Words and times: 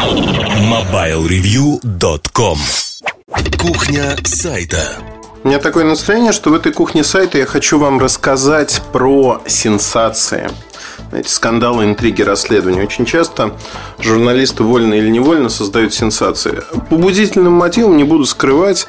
MobileReview.com 0.00 2.58
Кухня 3.58 4.16
сайта 4.24 4.96
у 5.42 5.48
меня 5.48 5.58
такое 5.58 5.84
настроение, 5.84 6.32
что 6.32 6.50
в 6.50 6.54
этой 6.54 6.72
кухне 6.72 7.04
сайта 7.04 7.38
я 7.38 7.46
хочу 7.46 7.78
вам 7.78 7.98
рассказать 7.98 8.82
про 8.92 9.40
сенсации. 9.46 10.50
Знаете, 11.08 11.30
скандалы, 11.30 11.84
интриги, 11.84 12.20
расследования. 12.22 12.82
Очень 12.82 13.06
часто 13.06 13.56
журналисты, 13.98 14.64
вольно 14.64 14.92
или 14.94 15.08
невольно, 15.08 15.48
создают 15.48 15.94
сенсации. 15.94 16.62
Побудительным 16.90 17.54
мотивом, 17.54 17.96
не 17.96 18.04
буду 18.04 18.26
скрывать, 18.26 18.86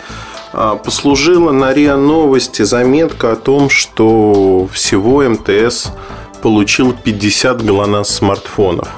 а, 0.52 0.76
послужила 0.76 1.52
на 1.52 1.74
РИА 1.74 1.96
Новости 1.96 2.64
заметка 2.64 3.32
о 3.34 3.38
том, 3.38 3.70
что 3.70 4.68
всего 4.74 5.24
МТС 5.24 5.88
получил 6.42 6.94
50 6.94 7.64
ГЛОНАСС 7.64 8.10
смартфонов 8.10 8.90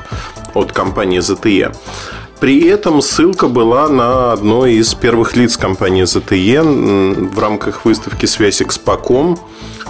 от 0.54 0.72
компании 0.72 1.20
ZTE. 1.20 1.76
При 2.40 2.68
этом 2.68 3.02
ссылка 3.02 3.48
была 3.48 3.88
на 3.88 4.34
одно 4.34 4.66
из 4.66 4.94
первых 4.96 5.36
лиц 5.36 5.56
компании 5.56 6.04
ZTE 6.04 7.30
в 7.30 7.40
рамках 7.40 7.86
выставки 7.86 8.26
«Связь 8.26 8.62
Экспоком». 8.62 9.40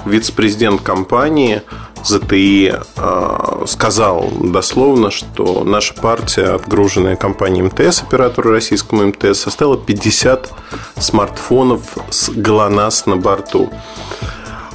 Вице-президент 0.05 0.81
компании 0.81 1.63
ZTE 2.03 2.85
а, 2.97 3.63
сказал 3.65 4.29
дословно, 4.39 5.09
что 5.11 5.63
наша 5.63 5.93
партия, 5.93 6.55
отгруженная 6.55 7.15
компанией 7.15 7.63
МТС, 7.63 8.01
оператору 8.01 8.51
российскому 8.51 9.07
МТС, 9.07 9.39
составила 9.39 9.77
50 9.77 10.51
смартфонов 10.99 11.81
с 12.09 12.29
ГЛОНАСС 12.29 13.05
на 13.05 13.17
борту. 13.17 13.71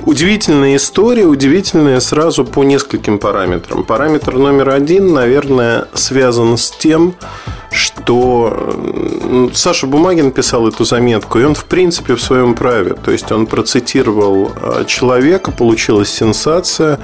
Удивительная 0.05 0.77
история, 0.77 1.25
удивительная 1.25 2.01
сразу 2.01 2.45
по 2.45 2.65
нескольким 2.65 3.19
параметрам. 3.19 3.85
Параметр 3.85 4.37
номер 4.39 4.71
один, 4.71 5.13
наверное, 5.13 5.87
связан 5.93 6.57
с 6.57 6.71
тем, 6.71 7.15
что 7.71 8.77
Саша 9.53 9.87
Бумагин 9.87 10.31
писал 10.31 10.67
эту 10.69 10.85
заметку, 10.85 11.39
и 11.39 11.45
он, 11.45 11.55
в 11.55 11.65
принципе, 11.65 12.15
в 12.15 12.23
своем 12.23 12.55
праве. 12.55 12.95
То 12.95 13.11
есть 13.11 13.31
он 13.31 13.47
процитировал 13.47 14.53
а, 14.57 14.85
человека, 14.85 15.51
получилась 15.51 16.11
сенсация, 16.11 16.99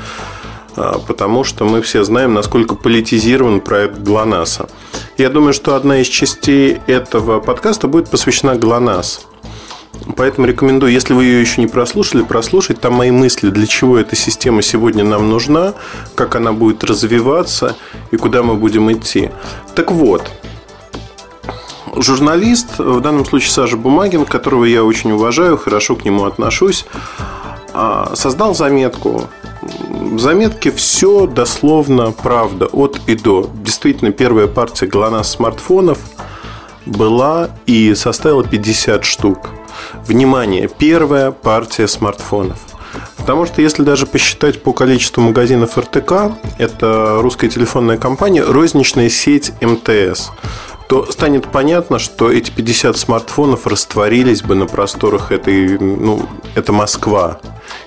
а, 0.76 0.98
потому 1.06 1.44
что 1.44 1.64
мы 1.64 1.82
все 1.82 2.04
знаем, 2.04 2.32
насколько 2.32 2.74
политизирован 2.74 3.60
проект 3.60 3.98
ГЛОНАССа. 3.98 4.68
Я 5.18 5.28
думаю, 5.28 5.52
что 5.52 5.76
одна 5.76 6.00
из 6.00 6.06
частей 6.06 6.78
этого 6.86 7.40
подкаста 7.40 7.86
будет 7.88 8.08
посвящена 8.08 8.54
ГЛОНАСС. 8.54 9.26
Поэтому 10.16 10.46
рекомендую, 10.46 10.92
если 10.92 11.14
вы 11.14 11.24
ее 11.24 11.40
еще 11.40 11.60
не 11.60 11.66
прослушали, 11.66 12.22
прослушать 12.22 12.80
там 12.80 12.94
мои 12.94 13.10
мысли, 13.10 13.50
для 13.50 13.66
чего 13.66 13.98
эта 13.98 14.16
система 14.16 14.60
сегодня 14.62 15.02
нам 15.02 15.28
нужна, 15.30 15.74
как 16.14 16.36
она 16.36 16.52
будет 16.52 16.84
развиваться 16.84 17.76
и 18.10 18.16
куда 18.16 18.42
мы 18.42 18.54
будем 18.54 18.92
идти. 18.92 19.30
Так 19.74 19.90
вот, 19.90 20.30
журналист, 21.96 22.78
в 22.78 23.00
данном 23.00 23.24
случае 23.24 23.50
Саша 23.50 23.76
Бумагин, 23.76 24.26
которого 24.26 24.64
я 24.64 24.84
очень 24.84 25.12
уважаю, 25.12 25.56
хорошо 25.56 25.96
к 25.96 26.04
нему 26.04 26.24
отношусь, 26.24 26.84
а, 27.72 28.12
создал 28.14 28.54
заметку. 28.54 29.28
В 29.62 30.18
заметке 30.18 30.70
все 30.70 31.26
дословно 31.26 32.12
правда, 32.12 32.66
от 32.66 33.00
и 33.06 33.14
до. 33.14 33.50
Действительно, 33.64 34.12
первая 34.12 34.46
партия 34.46 34.86
ГЛОНАСС 34.86 35.30
смартфонов 35.30 35.98
была 36.84 37.50
и 37.66 37.94
составила 37.94 38.44
50 38.44 39.04
штук. 39.04 39.50
Внимание, 40.06 40.68
первая 40.68 41.30
партия 41.30 41.88
смартфонов. 41.88 42.58
Потому 43.16 43.46
что 43.46 43.62
если 43.62 43.82
даже 43.82 44.06
посчитать 44.06 44.62
по 44.62 44.72
количеству 44.72 45.22
магазинов 45.22 45.78
РТК, 45.78 46.32
это 46.58 47.18
русская 47.20 47.48
телефонная 47.48 47.96
компания, 47.96 48.42
розничная 48.42 49.08
сеть 49.08 49.52
МТС, 49.60 50.30
то 50.88 51.10
станет 51.10 51.46
понятно, 51.50 51.98
что 51.98 52.30
эти 52.30 52.50
50 52.50 52.96
смартфонов 52.96 53.66
растворились 53.66 54.42
бы 54.42 54.54
на 54.54 54.66
просторах 54.66 55.32
этой, 55.32 55.78
ну, 55.78 56.26
это 56.54 56.72
Москва, 56.72 57.38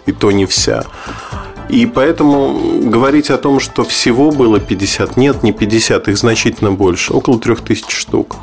и 0.05 0.11
то 0.11 0.31
не 0.31 0.45
вся. 0.45 0.83
И 1.69 1.85
поэтому 1.85 2.79
говорить 2.89 3.29
о 3.29 3.37
том, 3.37 3.59
что 3.59 3.83
всего 3.83 4.31
было 4.31 4.59
50, 4.59 5.17
нет, 5.17 5.43
не 5.43 5.51
50, 5.51 6.07
их 6.07 6.17
значительно 6.17 6.71
больше, 6.71 7.13
около 7.13 7.39
3000 7.39 7.91
штук 7.91 8.37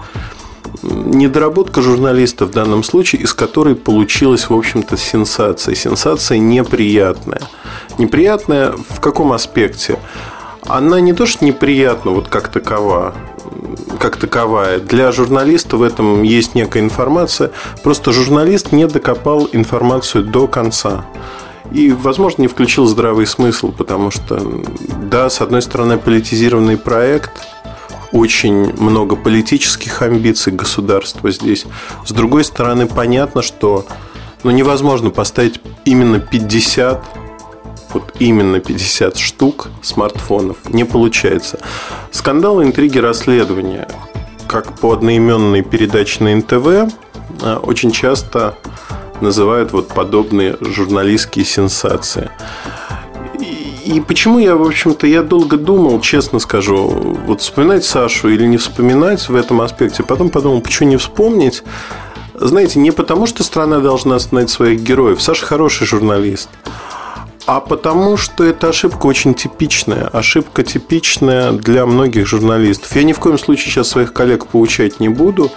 недоработка 0.85 1.83
журналиста 1.83 2.47
в 2.47 2.51
данном 2.51 2.83
случае, 2.83 3.23
из 3.23 3.35
которой 3.35 3.75
получилась, 3.75 4.49
в 4.49 4.55
общем-то, 4.55 4.97
сенсация. 4.97 5.75
Сенсация 5.75 6.39
неприятная. 6.39 7.41
Неприятная 7.99 8.73
в 8.73 9.01
каком 9.01 9.33
аспекте? 9.33 9.99
Она 10.67 11.01
не 11.01 11.13
то, 11.13 11.27
что 11.27 11.45
неприятна 11.45 12.11
вот 12.11 12.29
как 12.29 12.49
такова, 12.49 13.15
как 13.99 14.17
таковая. 14.17 14.79
Для 14.79 15.13
журналиста 15.13 15.77
в 15.77 15.83
этом 15.83 16.23
есть 16.23 16.55
некая 16.55 16.83
информация. 16.83 17.51
Просто 17.83 18.13
журналист 18.13 18.73
не 18.73 18.87
докопал 18.87 19.49
информацию 19.53 20.25
до 20.25 20.47
конца. 20.47 21.05
И, 21.73 21.91
возможно, 21.93 22.43
не 22.43 22.49
включил 22.49 22.87
здравый 22.87 23.27
смысл, 23.27 23.73
потому 23.73 24.11
что, 24.11 24.63
да, 25.03 25.31
с 25.31 25.41
одной 25.41 25.63
стороны, 25.63 25.99
политизированный 25.99 26.77
проект– 26.77 27.33
очень 28.15 28.73
много 28.81 29.17
политических 29.17 30.01
амбиций 30.01 30.53
государства 30.53 31.33
здесь. 31.33 31.67
С 32.07 32.13
другой 32.13 32.45
стороны, 32.45 32.87
понятно, 32.87 33.43
что 33.43 33.87
ну, 34.45 34.53
невозможно 34.53 35.11
поставить 35.11 35.61
именно 35.85 36.21
50 36.21 37.05
вот 37.93 38.13
именно 38.19 38.61
50 38.61 39.17
штук 39.19 39.69
смартфонов. 39.83 40.57
Не 40.69 40.85
получается. 40.85 41.61
Скандалы, 42.11 42.65
интриги, 42.65 42.99
расследования, 42.99 43.89
как 44.47 44.79
по 44.79 44.93
одноименной 44.93 45.63
передаче 45.63 46.23
на 46.23 46.35
НТВ, 46.37 46.93
а, 47.43 47.59
очень 47.59 47.91
часто 47.91 48.57
называют 49.21 49.73
вот 49.73 49.89
подобные 49.89 50.57
журналистские 50.61 51.45
сенсации. 51.45 52.31
И 53.85 54.01
почему 54.01 54.39
я, 54.39 54.57
в 54.57 54.63
общем-то, 54.63 55.07
я 55.07 55.23
долго 55.23 55.59
думал, 55.59 56.01
честно 56.01 56.39
скажу, 56.39 56.89
вот 57.27 57.43
вспоминать 57.43 57.85
Сашу 57.85 58.31
или 58.31 58.47
не 58.47 58.57
вспоминать 58.57 59.29
в 59.29 59.35
этом 59.37 59.61
аспекте. 59.61 60.03
Потом 60.03 60.31
подумал, 60.31 60.63
почему 60.63 60.89
не 60.89 60.97
вспомнить. 60.97 61.63
Знаете, 62.33 62.79
не 62.79 62.91
потому, 62.91 63.27
что 63.27 63.45
страна 63.45 63.81
должна 63.81 64.17
остановить 64.17 64.51
своих 64.51 64.81
героев. 64.81 65.21
Саша 65.21 65.45
хороший 65.45 65.87
журналист. 65.87 66.49
А 67.47 67.61
потому, 67.61 68.17
что 68.17 68.43
эта 68.43 68.71
ошибка 68.71 69.07
очень 69.07 69.35
типичная. 69.35 70.09
Ошибка 70.09 70.63
типичная 70.63 71.53
для 71.53 71.85
многих 71.85 72.27
журналистов. 72.27 72.97
Я 72.97 73.03
ни 73.03 73.13
в 73.13 73.19
коем 73.19 73.39
случае 73.39 73.67
сейчас 73.71 73.89
своих 73.89 74.15
коллег 74.15 74.47
поучать 74.47 74.99
не 74.99 75.11
буду. 75.11 75.51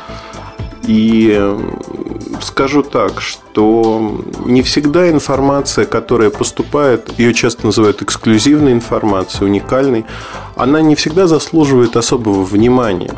И 0.88 1.58
скажу 2.42 2.82
так, 2.82 3.20
что 3.20 4.22
не 4.46 4.62
всегда 4.62 5.10
информация, 5.10 5.86
которая 5.86 6.30
поступает, 6.30 7.12
ее 7.20 7.34
часто 7.34 7.66
называют 7.66 8.02
эксклюзивной 8.02 8.72
информацией, 8.72 9.50
уникальной, 9.50 10.06
она 10.56 10.82
не 10.82 10.96
всегда 10.96 11.28
заслуживает 11.28 11.98
особого 11.98 12.44
внимания. 12.44 13.14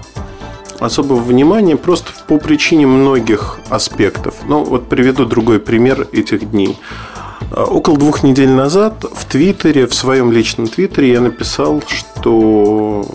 Особого 0.79 1.19
внимания 1.19 1.75
просто 1.75 2.11
по 2.27 2.39
причине 2.39 2.87
многих 2.87 3.59
аспектов. 3.69 4.35
Ну, 4.47 4.63
вот 4.63 4.89
приведу 4.89 5.25
другой 5.25 5.59
пример 5.59 6.07
этих 6.11 6.49
дней. 6.49 6.75
Около 7.55 7.97
двух 7.97 8.23
недель 8.23 8.49
назад 8.49 9.05
в 9.11 9.25
Твиттере, 9.25 9.85
в 9.85 9.93
своем 9.93 10.31
личном 10.31 10.67
Твиттере 10.67 11.11
я 11.11 11.21
написал, 11.21 11.83
что 11.87 13.05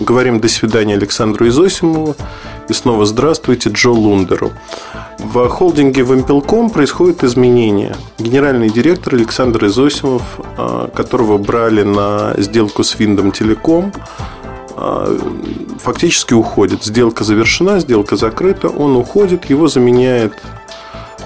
говорим 0.00 0.40
до 0.40 0.48
свидания 0.48 0.94
Александру 0.94 1.48
Изосимову 1.48 2.16
и 2.68 2.72
снова 2.72 3.06
здравствуйте 3.06 3.70
Джо 3.70 3.90
Лундеру. 3.90 4.52
В 5.18 5.48
холдинге 5.48 6.02
Вимпелком 6.02 6.70
происходят 6.70 7.24
изменения. 7.24 7.94
Генеральный 8.18 8.70
директор 8.70 9.14
Александр 9.14 9.66
Изосимов, 9.66 10.22
а, 10.56 10.88
которого 10.88 11.38
брали 11.38 11.82
на 11.82 12.34
сделку 12.38 12.82
с 12.82 12.98
Виндом 12.98 13.32
Телеком, 13.32 13.92
а, 14.76 15.16
фактически 15.78 16.34
уходит. 16.34 16.84
Сделка 16.84 17.24
завершена, 17.24 17.80
сделка 17.80 18.16
закрыта, 18.16 18.68
он 18.68 18.96
уходит, 18.96 19.50
его 19.50 19.68
заменяет 19.68 20.34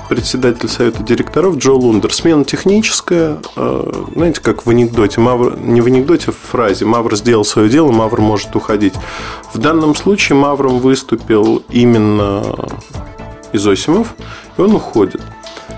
председатель 0.09 0.69
совета 0.69 1.03
директоров 1.03 1.57
Джо 1.57 1.73
Лундер. 1.73 2.13
Смена 2.13 2.45
техническая, 2.45 3.39
э, 3.57 4.05
знаете, 4.15 4.41
как 4.41 4.67
в 4.67 4.71
анекдоте. 4.71 5.21
Мавр, 5.21 5.59
не 5.59 5.81
в 5.81 5.87
анекдоте, 5.87 6.27
а 6.29 6.33
в 6.33 6.37
фразе. 6.37 6.85
Мавр 6.85 7.17
сделал 7.17 7.45
свое 7.45 7.69
дело, 7.69 7.93
Мавр 7.93 8.21
может 8.21 8.55
уходить. 8.57 8.95
В 9.53 9.59
данном 9.59 9.95
случае 9.95 10.37
Мавром 10.37 10.79
выступил 10.79 11.63
именно 11.71 12.43
Изосимов, 13.53 14.15
и 14.57 14.61
он 14.61 14.75
уходит. 14.75 15.23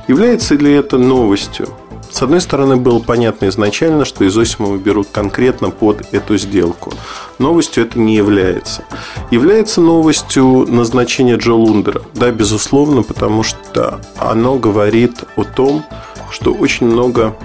Является 0.09 0.55
ли 0.55 0.73
это 0.73 0.99
новостью? 0.99 1.69
С 2.11 2.23
одной 2.23 2.41
стороны, 2.41 2.77
было 2.77 2.99
понятно 2.99 3.49
изначально, 3.49 4.05
что 4.05 4.27
Изосимова 4.27 4.77
берут 4.77 5.09
конкретно 5.13 5.71
под 5.71 6.13
эту 6.13 6.37
сделку. 6.39 6.93
Новостью 7.39 7.85
это 7.85 7.99
не 7.99 8.17
является. 8.17 8.85
Является 9.31 9.81
новостью 9.81 10.67
назначение 10.69 11.37
Джо 11.37 11.55
Лундера. 11.55 12.03
Да, 12.15 12.31
безусловно, 12.31 13.03
потому 13.03 13.43
что 13.43 14.01
оно 14.17 14.57
говорит 14.57 15.25
о 15.37 15.45
том, 15.45 15.85
что 16.31 16.53
очень 16.53 16.87
много 16.87 17.37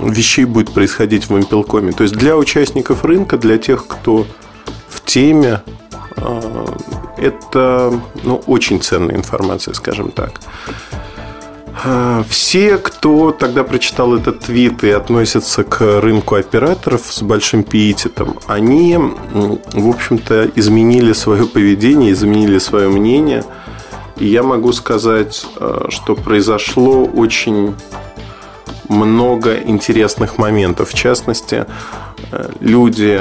вещей 0.00 0.44
будет 0.44 0.72
происходить 0.72 1.28
в 1.28 1.36
Импелкоме. 1.36 1.92
То 1.92 2.04
есть 2.04 2.14
для 2.14 2.36
участников 2.36 3.04
рынка, 3.04 3.36
для 3.36 3.58
тех, 3.58 3.86
кто 3.86 4.26
в 4.88 5.04
теме, 5.04 5.62
э, 6.16 6.66
это 7.18 8.00
ну, 8.22 8.42
очень 8.46 8.80
ценная 8.80 9.16
информация, 9.16 9.74
скажем 9.74 10.10
так. 10.10 10.40
Э, 11.82 12.22
все, 12.28 12.78
кто 12.78 13.32
тогда 13.32 13.64
прочитал 13.64 14.14
этот 14.14 14.40
твит 14.40 14.84
и 14.84 14.90
относится 14.90 15.64
к 15.64 16.00
рынку 16.00 16.36
операторов 16.36 17.02
с 17.06 17.22
большим 17.22 17.64
пиететом, 17.64 18.38
они, 18.46 18.96
в 18.96 19.88
общем-то, 19.88 20.50
изменили 20.54 21.12
свое 21.12 21.46
поведение, 21.46 22.12
изменили 22.12 22.58
свое 22.58 22.88
мнение. 22.88 23.44
И 24.16 24.26
я 24.26 24.42
могу 24.42 24.72
сказать, 24.72 25.44
э, 25.58 25.86
что 25.88 26.14
произошло 26.14 27.04
очень 27.04 27.74
много 28.88 29.56
интересных 29.56 30.38
моментов. 30.38 30.90
В 30.90 30.94
частности, 30.94 31.66
люди, 32.60 33.14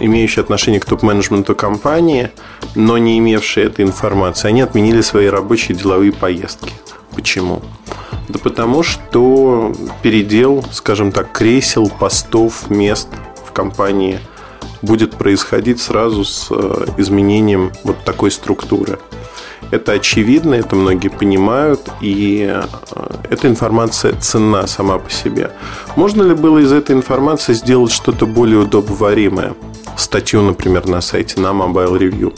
имеющие 0.00 0.42
отношение 0.42 0.80
к 0.80 0.84
топ-менеджменту 0.84 1.54
компании, 1.54 2.30
но 2.74 2.98
не 2.98 3.18
имевшие 3.18 3.66
этой 3.66 3.84
информации, 3.84 4.48
они 4.48 4.62
отменили 4.62 5.00
свои 5.00 5.26
рабочие 5.26 5.76
деловые 5.76 6.12
поездки. 6.12 6.72
Почему? 7.14 7.62
Да 8.28 8.38
потому 8.38 8.82
что 8.82 9.74
передел, 10.02 10.64
скажем 10.70 11.12
так, 11.12 11.32
кресел, 11.32 11.88
постов, 11.88 12.68
мест 12.70 13.08
в 13.46 13.52
компании 13.52 14.20
будет 14.82 15.16
происходить 15.16 15.80
сразу 15.80 16.24
с 16.24 16.48
э, 16.50 16.86
изменением 16.98 17.72
вот 17.84 18.04
такой 18.04 18.30
структуры. 18.30 18.98
Это 19.70 19.92
очевидно, 19.92 20.54
это 20.54 20.76
многие 20.76 21.08
понимают, 21.08 21.88
и 22.00 22.46
э, 22.48 22.62
эта 23.30 23.48
информация 23.48 24.14
ценна 24.14 24.66
сама 24.66 24.98
по 24.98 25.10
себе. 25.10 25.50
Можно 25.94 26.22
ли 26.22 26.34
было 26.34 26.58
из 26.58 26.72
этой 26.72 26.96
информации 26.96 27.52
сделать 27.52 27.92
что-то 27.92 28.26
более 28.26 28.60
удобоваримое? 28.60 29.54
Статью, 29.96 30.42
например, 30.42 30.86
на 30.86 31.00
сайте 31.00 31.40
на 31.40 31.48
Mobile 31.48 31.98
Review. 31.98 32.34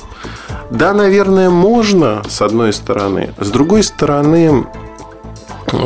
Да, 0.70 0.92
наверное, 0.92 1.50
можно, 1.50 2.22
с 2.28 2.42
одной 2.42 2.72
стороны. 2.72 3.34
С 3.38 3.50
другой 3.50 3.82
стороны, 3.82 4.66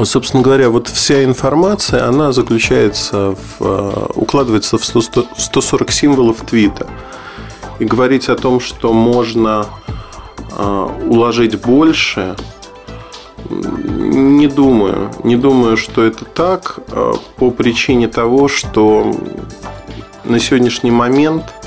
собственно 0.04 0.42
говоря, 0.42 0.70
вот 0.70 0.88
вся 0.88 1.24
информация, 1.24 2.06
она 2.08 2.32
заключается 2.32 3.36
в, 3.58 3.60
э, 3.60 4.06
укладывается 4.14 4.78
в, 4.78 4.84
100, 4.84 5.26
в 5.36 5.40
140 5.40 5.90
символов 5.90 6.38
твита. 6.42 6.86
И 7.78 7.84
говорить 7.84 8.28
о 8.28 8.36
том, 8.36 8.60
что 8.60 8.92
можно 8.92 9.66
уложить 10.56 11.60
больше, 11.60 12.36
не 13.50 14.46
думаю. 14.46 15.10
Не 15.22 15.36
думаю, 15.36 15.76
что 15.76 16.02
это 16.02 16.24
так 16.24 16.78
э, 16.88 17.12
по 17.36 17.50
причине 17.50 18.08
того, 18.08 18.48
что 18.48 19.14
на 20.24 20.38
сегодняшний 20.38 20.90
момент– 20.90 21.44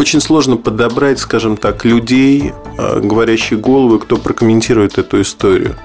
очень 0.00 0.22
сложно 0.22 0.56
подобрать, 0.56 1.18
скажем 1.18 1.58
так, 1.58 1.84
людей, 1.84 2.54
э, 2.78 3.00
говорящие 3.00 3.58
головы, 3.58 3.98
кто 3.98 4.16
прокомментирует 4.16 4.96
эту 4.96 5.20
историю. 5.20 5.76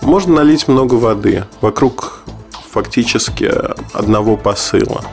Можно 0.00 0.34
налить 0.36 0.66
много 0.66 0.94
воды 0.94 1.44
вокруг 1.60 2.24
фактически 2.72 3.48
одного 3.92 4.36
посыла. 4.36 5.04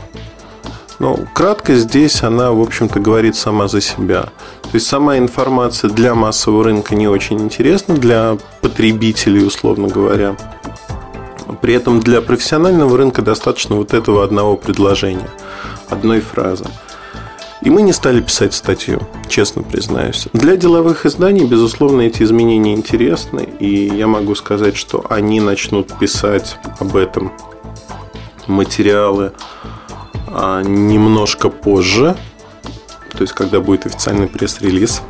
Но 0.99 1.17
кратко 1.33 1.75
здесь 1.75 2.23
она, 2.23 2.51
в 2.51 2.61
общем-то, 2.61 2.99
говорит 2.99 3.35
сама 3.35 3.67
за 3.67 3.81
себя. 3.81 4.23
То 4.63 4.69
есть 4.73 4.87
сама 4.87 5.17
информация 5.17 5.89
для 5.89 6.13
массового 6.13 6.65
рынка 6.65 6.93
не 6.93 7.07
очень 7.07 7.39
интересна, 7.39 7.95
для 7.95 8.37
потребителей, 8.61 9.45
условно 9.45 9.87
говоря. 9.87 10.35
При 11.61 11.73
этом 11.73 11.99
для 11.99 12.21
профессионального 12.21 12.97
рынка 12.97 13.21
достаточно 13.21 13.75
вот 13.75 13.93
этого 13.93 14.23
одного 14.23 14.55
предложения, 14.57 15.29
одной 15.89 16.19
фразы. 16.19 16.65
И 17.61 17.69
мы 17.69 17.81
не 17.81 17.91
стали 17.91 18.21
писать 18.21 18.53
статью, 18.53 19.01
честно 19.27 19.63
признаюсь. 19.63 20.27
Для 20.31 20.55
деловых 20.55 21.05
изданий, 21.05 21.45
безусловно, 21.45 22.01
эти 22.01 22.23
изменения 22.23 22.73
интересны, 22.73 23.47
и 23.59 23.87
я 23.87 24.07
могу 24.07 24.35
сказать, 24.35 24.77
что 24.77 25.05
они 25.09 25.41
начнут 25.41 25.91
писать 25.97 26.57
об 26.79 26.95
этом 26.95 27.33
материалы 28.47 29.33
немножко 30.63 31.49
позже, 31.49 32.15
то 33.11 33.21
есть 33.21 33.33
когда 33.33 33.59
будет 33.59 33.85
официальный 33.85 34.27
пресс-релиз. 34.27 35.01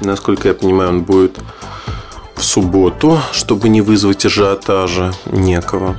Насколько 0.00 0.48
я 0.48 0.54
понимаю, 0.54 0.90
он 0.90 1.02
будет 1.02 1.38
в 2.34 2.42
субботу, 2.42 3.18
чтобы 3.32 3.68
не 3.68 3.80
вызвать 3.80 4.26
ажиотажа 4.26 5.12
некого. 5.26 5.96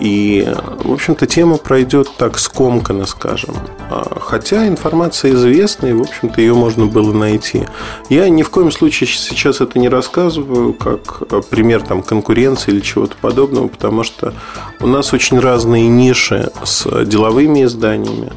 И, 0.00 0.48
в 0.84 0.92
общем-то, 0.92 1.26
тема 1.26 1.56
пройдет 1.56 2.10
так 2.16 2.38
скомканно, 2.38 3.06
скажем. 3.06 3.56
А, 3.90 4.18
хотя 4.20 4.66
информация 4.66 5.32
известна, 5.32 5.86
и, 5.86 5.92
в 5.92 6.02
общем-то, 6.02 6.40
ее 6.40 6.54
можно 6.54 6.86
было 6.86 7.12
найти. 7.12 7.66
Я 8.08 8.28
ни 8.28 8.42
в 8.42 8.50
коем 8.50 8.70
случае 8.70 9.08
сейчас 9.08 9.60
это 9.60 9.78
не 9.78 9.88
рассказываю 9.88 10.72
как 10.72 11.22
а, 11.30 11.42
пример 11.42 11.82
там, 11.82 12.02
конкуренции 12.02 12.72
или 12.72 12.80
чего-то 12.80 13.16
подобного, 13.20 13.68
потому 13.68 14.02
что 14.02 14.32
у 14.80 14.86
нас 14.86 15.12
очень 15.12 15.38
разные 15.38 15.88
ниши 15.88 16.50
с 16.64 17.04
деловыми 17.04 17.64
изданиями. 17.64 18.32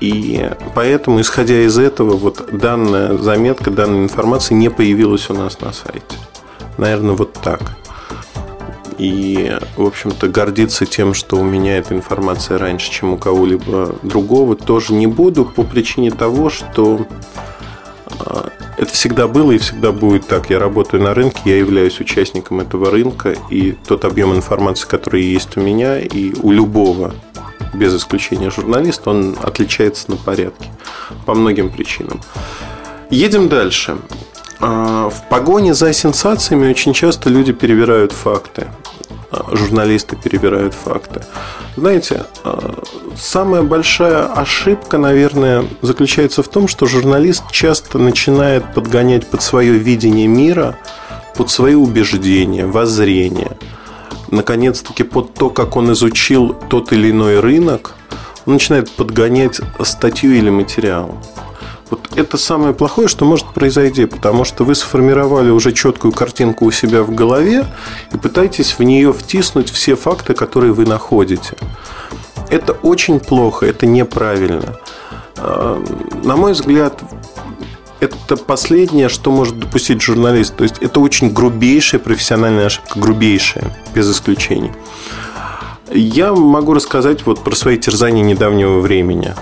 И 0.00 0.50
поэтому, 0.74 1.20
исходя 1.20 1.62
из 1.62 1.78
этого, 1.78 2.16
вот 2.16 2.48
данная 2.52 3.16
заметка, 3.16 3.70
данная 3.70 4.04
информация 4.04 4.54
не 4.54 4.68
появилась 4.68 5.30
у 5.30 5.34
нас 5.34 5.60
на 5.60 5.72
сайте. 5.72 6.18
Наверное, 6.76 7.14
вот 7.14 7.32
так. 7.32 7.76
И, 8.98 9.56
в 9.76 9.86
общем-то, 9.86 10.28
гордиться 10.28 10.86
тем, 10.86 11.14
что 11.14 11.36
у 11.36 11.44
меня 11.44 11.78
эта 11.78 11.94
информация 11.94 12.58
раньше, 12.58 12.90
чем 12.90 13.12
у 13.12 13.18
кого-либо 13.18 13.96
другого, 14.02 14.56
тоже 14.56 14.94
не 14.94 15.06
буду 15.06 15.44
по 15.44 15.62
причине 15.62 16.10
того, 16.10 16.50
что 16.50 17.06
а, 18.20 18.50
это 18.76 18.92
всегда 18.92 19.26
было 19.28 19.52
и 19.52 19.58
всегда 19.58 19.92
будет 19.92 20.26
так. 20.26 20.50
Я 20.50 20.58
работаю 20.58 21.02
на 21.02 21.14
рынке, 21.14 21.40
я 21.44 21.58
являюсь 21.58 22.00
участником 22.00 22.60
этого 22.60 22.90
рынка, 22.90 23.36
и 23.50 23.72
тот 23.72 24.04
объем 24.04 24.34
информации, 24.34 24.86
который 24.86 25.22
есть 25.22 25.56
у 25.56 25.60
меня 25.60 25.98
и 25.98 26.34
у 26.42 26.50
любого, 26.50 27.14
без 27.72 27.94
исключения 27.96 28.50
журналиста, 28.50 29.10
он 29.10 29.36
отличается 29.42 30.10
на 30.10 30.16
порядке 30.16 30.70
по 31.26 31.34
многим 31.34 31.70
причинам. 31.70 32.20
Едем 33.10 33.48
дальше. 33.48 33.98
А, 34.60 35.10
в 35.10 35.28
погоне 35.28 35.74
за 35.74 35.92
сенсациями 35.92 36.70
очень 36.70 36.92
часто 36.92 37.28
люди 37.30 37.52
перебирают 37.52 38.12
факты. 38.12 38.68
А, 39.34 39.56
журналисты 39.56 40.16
перебирают 40.16 40.74
факты. 40.74 41.22
Знаете, 41.76 42.26
а, 42.44 42.82
самая 43.16 43.62
большая 43.62 44.26
ошибка, 44.26 44.98
наверное, 44.98 45.64
заключается 45.82 46.42
в 46.42 46.48
том, 46.48 46.68
что 46.68 46.86
журналист 46.86 47.44
часто 47.50 47.98
начинает 47.98 48.74
подгонять 48.74 49.26
под 49.26 49.42
свое 49.42 49.72
видение 49.72 50.28
мира, 50.28 50.78
под 51.36 51.50
свои 51.50 51.74
убеждения, 51.74 52.66
воззрения. 52.66 53.56
Наконец-таки 54.30 55.02
под 55.02 55.34
то, 55.34 55.50
как 55.50 55.76
он 55.76 55.92
изучил 55.92 56.54
тот 56.68 56.92
или 56.92 57.10
иной 57.10 57.40
рынок, 57.40 57.94
он 58.46 58.54
начинает 58.54 58.90
подгонять 58.90 59.60
статью 59.82 60.32
или 60.32 60.50
материал. 60.50 61.16
Вот 61.90 62.08
это 62.16 62.38
самое 62.38 62.74
плохое, 62.74 63.08
что 63.08 63.24
может 63.24 63.46
произойти, 63.52 64.06
потому 64.06 64.44
что 64.44 64.64
вы 64.64 64.74
сформировали 64.74 65.50
уже 65.50 65.72
четкую 65.72 66.12
картинку 66.12 66.64
у 66.64 66.70
себя 66.70 67.02
в 67.02 67.14
голове 67.14 67.66
и 68.12 68.16
пытаетесь 68.16 68.78
в 68.78 68.82
нее 68.82 69.12
втиснуть 69.12 69.70
все 69.70 69.94
факты, 69.94 70.34
которые 70.34 70.72
вы 70.72 70.86
находите. 70.86 71.56
Это 72.48 72.72
очень 72.72 73.20
плохо, 73.20 73.66
это 73.66 73.86
неправильно. 73.86 74.78
А, 75.36 75.82
на 76.22 76.36
мой 76.36 76.52
взгляд, 76.52 77.02
это 78.00 78.36
последнее, 78.36 79.08
что 79.08 79.30
может 79.30 79.58
допустить 79.58 80.00
журналист. 80.02 80.56
То 80.56 80.64
есть 80.64 80.78
это 80.80 81.00
очень 81.00 81.32
грубейшая 81.32 82.00
профессиональная 82.00 82.66
ошибка, 82.66 82.98
грубейшая, 82.98 83.76
без 83.94 84.10
исключений. 84.10 84.72
Я 85.90 86.32
могу 86.32 86.74
рассказать 86.74 87.24
вот 87.26 87.44
про 87.44 87.54
свои 87.54 87.78
терзания 87.78 88.24
недавнего 88.24 88.80
времени. 88.80 89.34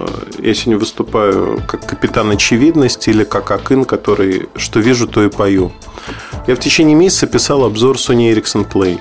Э, 0.00 0.06
я 0.38 0.54
сегодня 0.54 0.78
выступаю 0.78 1.62
как 1.66 1.86
капитан 1.86 2.30
очевидности 2.30 3.10
или 3.10 3.24
как 3.24 3.50
Акын, 3.50 3.84
который 3.84 4.48
что 4.56 4.80
вижу, 4.80 5.06
то 5.06 5.22
и 5.22 5.28
пою. 5.28 5.72
Я 6.46 6.56
в 6.56 6.60
течение 6.60 6.94
месяца 6.94 7.26
писал 7.26 7.64
обзор 7.64 7.96
Sony 7.96 8.32
Ericsson 8.32 8.66
Play. 8.70 9.00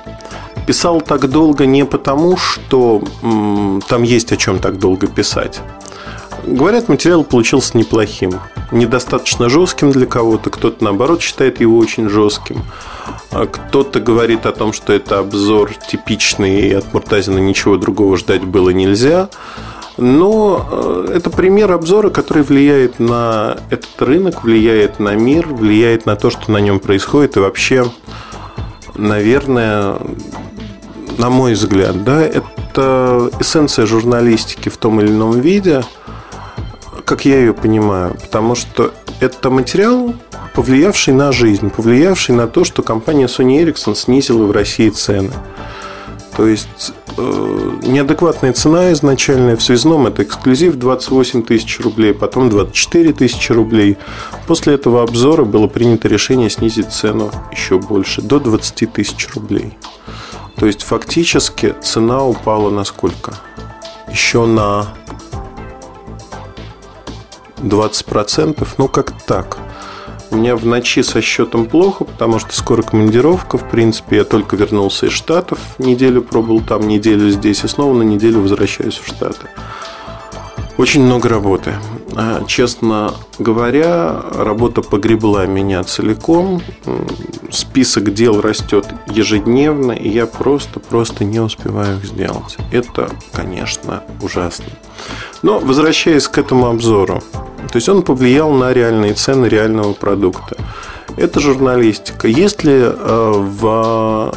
Писал 0.67 1.01
так 1.01 1.29
долго 1.29 1.65
не 1.65 1.85
потому, 1.85 2.37
что 2.37 3.01
м, 3.23 3.81
там 3.87 4.03
есть 4.03 4.31
о 4.31 4.37
чем 4.37 4.59
так 4.59 4.77
долго 4.77 5.07
писать. 5.07 5.61
Говорят, 6.45 6.89
материал 6.89 7.23
получился 7.23 7.77
неплохим. 7.77 8.39
Недостаточно 8.71 9.49
жестким 9.49 9.91
для 9.91 10.05
кого-то, 10.05 10.49
кто-то 10.49 10.83
наоборот 10.83 11.21
считает 11.21 11.59
его 11.59 11.77
очень 11.77 12.09
жестким. 12.09 12.63
А 13.31 13.45
кто-то 13.45 13.99
говорит 13.99 14.45
о 14.45 14.51
том, 14.51 14.73
что 14.73 14.93
это 14.93 15.19
обзор 15.19 15.73
типичный, 15.75 16.61
и 16.69 16.73
от 16.73 16.93
Муртазина 16.93 17.39
ничего 17.39 17.77
другого 17.77 18.17
ждать 18.17 18.43
было 18.43 18.69
нельзя. 18.69 19.29
Но 19.99 20.65
э, 20.71 21.13
это 21.17 21.29
пример 21.29 21.73
обзора, 21.73 22.09
который 22.09 22.43
влияет 22.43 22.99
на 22.99 23.57
этот 23.69 24.01
рынок, 24.01 24.43
влияет 24.43 24.99
на 24.99 25.15
мир, 25.15 25.47
влияет 25.47 26.05
на 26.05 26.15
то, 26.15 26.29
что 26.29 26.51
на 26.51 26.57
нем 26.57 26.79
происходит. 26.79 27.35
И 27.35 27.41
вообще, 27.41 27.85
наверное, 28.95 29.97
на 31.17 31.29
мой 31.29 31.53
взгляд, 31.53 32.05
да, 32.05 32.21
это 32.21 33.29
эссенция 33.41 33.85
журналистики 33.85 34.69
в 34.69 34.77
том 34.77 35.01
или 35.01 35.09
ином 35.09 35.41
виде. 35.41 35.83
как 37.03 37.25
я 37.25 37.39
ее 37.39 37.53
понимаю, 37.53 38.15
потому 38.21 38.55
что 38.55 38.93
это 39.19 39.49
материал, 39.49 40.13
повлиявший 40.55 41.13
на 41.13 41.33
жизнь, 41.33 41.69
повлиявший 41.69 42.35
на 42.35 42.47
то, 42.47 42.63
что 42.63 42.83
компания 42.83 43.25
Sony 43.25 43.61
Ericsson 43.61 43.95
снизила 43.95 44.45
в 44.45 44.51
России 44.51 44.89
цены. 44.89 45.31
То 46.35 46.47
есть 46.47 46.93
э, 47.17 47.79
неадекватная 47.83 48.53
цена 48.53 48.91
изначальная 48.93 49.55
в 49.55 49.63
связном 49.63 50.07
это 50.07 50.23
эксклюзив 50.23 50.75
28 50.75 51.43
тысяч 51.43 51.79
рублей, 51.79 52.13
потом 52.13 52.49
24 52.49 53.13
тысячи 53.13 53.51
рублей. 53.51 53.97
После 54.47 54.75
этого 54.75 55.03
обзора 55.03 55.43
было 55.43 55.67
принято 55.67 56.07
решение 56.07 56.49
снизить 56.49 56.91
цену 56.91 57.31
еще 57.51 57.79
больше, 57.79 58.21
до 58.21 58.39
20 58.39 58.93
тысяч 58.93 59.27
рублей. 59.33 59.77
То 60.55 60.65
есть 60.65 60.83
фактически 60.83 61.75
цена 61.81 62.23
упала 62.23 62.69
на 62.69 62.83
сколько? 62.83 63.33
Еще 64.11 64.45
на 64.45 64.87
20%, 67.57 68.67
ну 68.77 68.87
как 68.87 69.13
так. 69.23 69.57
У 70.31 70.35
меня 70.35 70.55
в 70.55 70.65
ночи 70.65 71.01
со 71.01 71.21
счетом 71.21 71.65
плохо, 71.65 72.03
потому 72.03 72.37
что 72.37 72.55
скоро 72.55 72.83
командировка. 72.83 73.57
В 73.57 73.67
принципе, 73.67 74.17
я 74.17 74.23
только 74.23 74.55
вернулся 74.55 75.07
из 75.07 75.11
Штатов. 75.11 75.59
Неделю 75.79 76.21
пробыл 76.21 76.61
там, 76.61 76.87
неделю 76.87 77.29
здесь. 77.31 77.63
И 77.63 77.67
снова 77.67 77.95
на 77.95 78.03
неделю 78.03 78.41
возвращаюсь 78.41 78.97
в 78.97 79.07
Штаты. 79.07 79.47
Очень 80.79 81.03
много 81.03 81.27
работы. 81.27 81.73
А, 82.15 82.45
честно 82.45 83.13
говоря, 83.37 84.21
работа 84.33 84.81
погребла 84.81 85.45
меня 85.45 85.83
целиком. 85.83 86.61
Список 87.51 88.13
дел 88.13 88.39
растет 88.39 88.87
ежедневно, 89.07 89.91
и 89.91 90.07
я 90.07 90.25
просто-просто 90.25 91.25
не 91.25 91.41
успеваю 91.41 91.97
их 91.97 92.05
сделать. 92.05 92.55
Это, 92.71 93.09
конечно, 93.33 94.03
ужасно. 94.21 94.67
Но 95.41 95.59
возвращаясь 95.59 96.29
к 96.29 96.37
этому 96.37 96.67
обзору, 96.67 97.21
то 97.57 97.75
есть 97.75 97.89
он 97.89 98.01
повлиял 98.01 98.49
на 98.53 98.71
реальные 98.71 99.15
цены 99.15 99.47
реального 99.47 99.91
продукта. 99.91 100.55
Это 101.17 101.41
журналистика. 101.41 102.29
Есть 102.29 102.63
ли 102.63 102.79
э, 102.81 103.33
в 103.35 104.33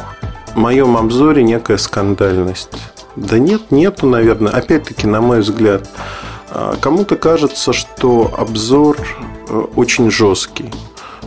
моем 0.55 0.97
обзоре 0.97 1.41
некая 1.41 1.77
скандальность? 1.77 2.73
Да 3.15 3.39
нет, 3.39 3.71
нету, 3.71 4.07
наверное. 4.07 4.51
Опять-таки, 4.51 5.07
на 5.07 5.21
мой 5.21 5.39
взгляд, 5.39 5.87
кому-то 6.81 7.15
кажется, 7.15 7.73
что 7.73 8.31
обзор 8.37 8.97
э, 9.47 9.63
очень 9.75 10.11
жесткий. 10.11 10.69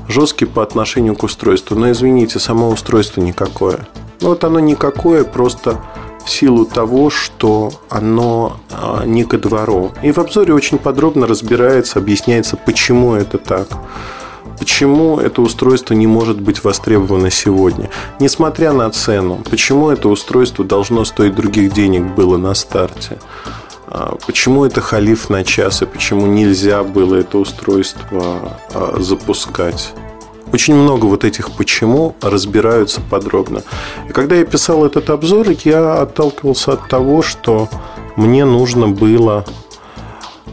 Жесткий 0.08 0.44
по 0.44 0.62
отношению 0.62 1.16
к 1.16 1.24
устройству. 1.24 1.76
Но 1.76 1.90
извините, 1.90 2.38
само 2.38 2.68
устройство 2.68 3.20
никакое. 3.20 3.88
Ну 4.20 4.28
вот 4.28 4.44
оно 4.44 4.60
никакое, 4.60 5.24
просто 5.24 5.80
в 6.24 6.30
силу 6.30 6.64
того, 6.64 7.10
что 7.10 7.72
оно 7.88 8.58
а, 8.70 9.04
не 9.04 9.24
ко 9.24 9.38
двору. 9.38 9.92
И 10.02 10.10
в 10.12 10.18
обзоре 10.18 10.54
очень 10.54 10.78
подробно 10.78 11.26
разбирается, 11.26 11.98
объясняется, 11.98 12.56
почему 12.56 13.14
это 13.14 13.38
так. 13.38 13.68
Почему 14.58 15.18
это 15.18 15.42
устройство 15.42 15.94
не 15.94 16.06
может 16.06 16.40
быть 16.40 16.64
востребовано 16.64 17.30
сегодня? 17.30 17.90
Несмотря 18.20 18.72
на 18.72 18.90
цену, 18.90 19.40
почему 19.48 19.90
это 19.90 20.08
устройство 20.08 20.64
должно 20.64 21.04
стоить 21.04 21.34
других 21.34 21.72
денег 21.72 22.02
было 22.14 22.38
на 22.38 22.54
старте? 22.54 23.18
А, 23.88 24.16
почему 24.26 24.64
это 24.64 24.80
халиф 24.80 25.30
на 25.30 25.44
час 25.44 25.82
и 25.82 25.86
почему 25.86 26.26
нельзя 26.26 26.82
было 26.82 27.16
это 27.16 27.38
устройство 27.38 28.58
а, 28.74 28.96
запускать? 28.98 29.92
Очень 30.52 30.74
много 30.74 31.06
вот 31.06 31.24
этих 31.24 31.50
почему 31.52 32.14
разбираются 32.20 33.00
подробно. 33.00 33.62
И 34.08 34.12
когда 34.12 34.36
я 34.36 34.44
писал 34.44 34.84
этот 34.84 35.10
обзор, 35.10 35.48
я 35.64 36.02
отталкивался 36.02 36.72
от 36.72 36.88
того, 36.88 37.22
что 37.22 37.68
мне 38.16 38.44
нужно 38.44 38.88
было 38.88 39.44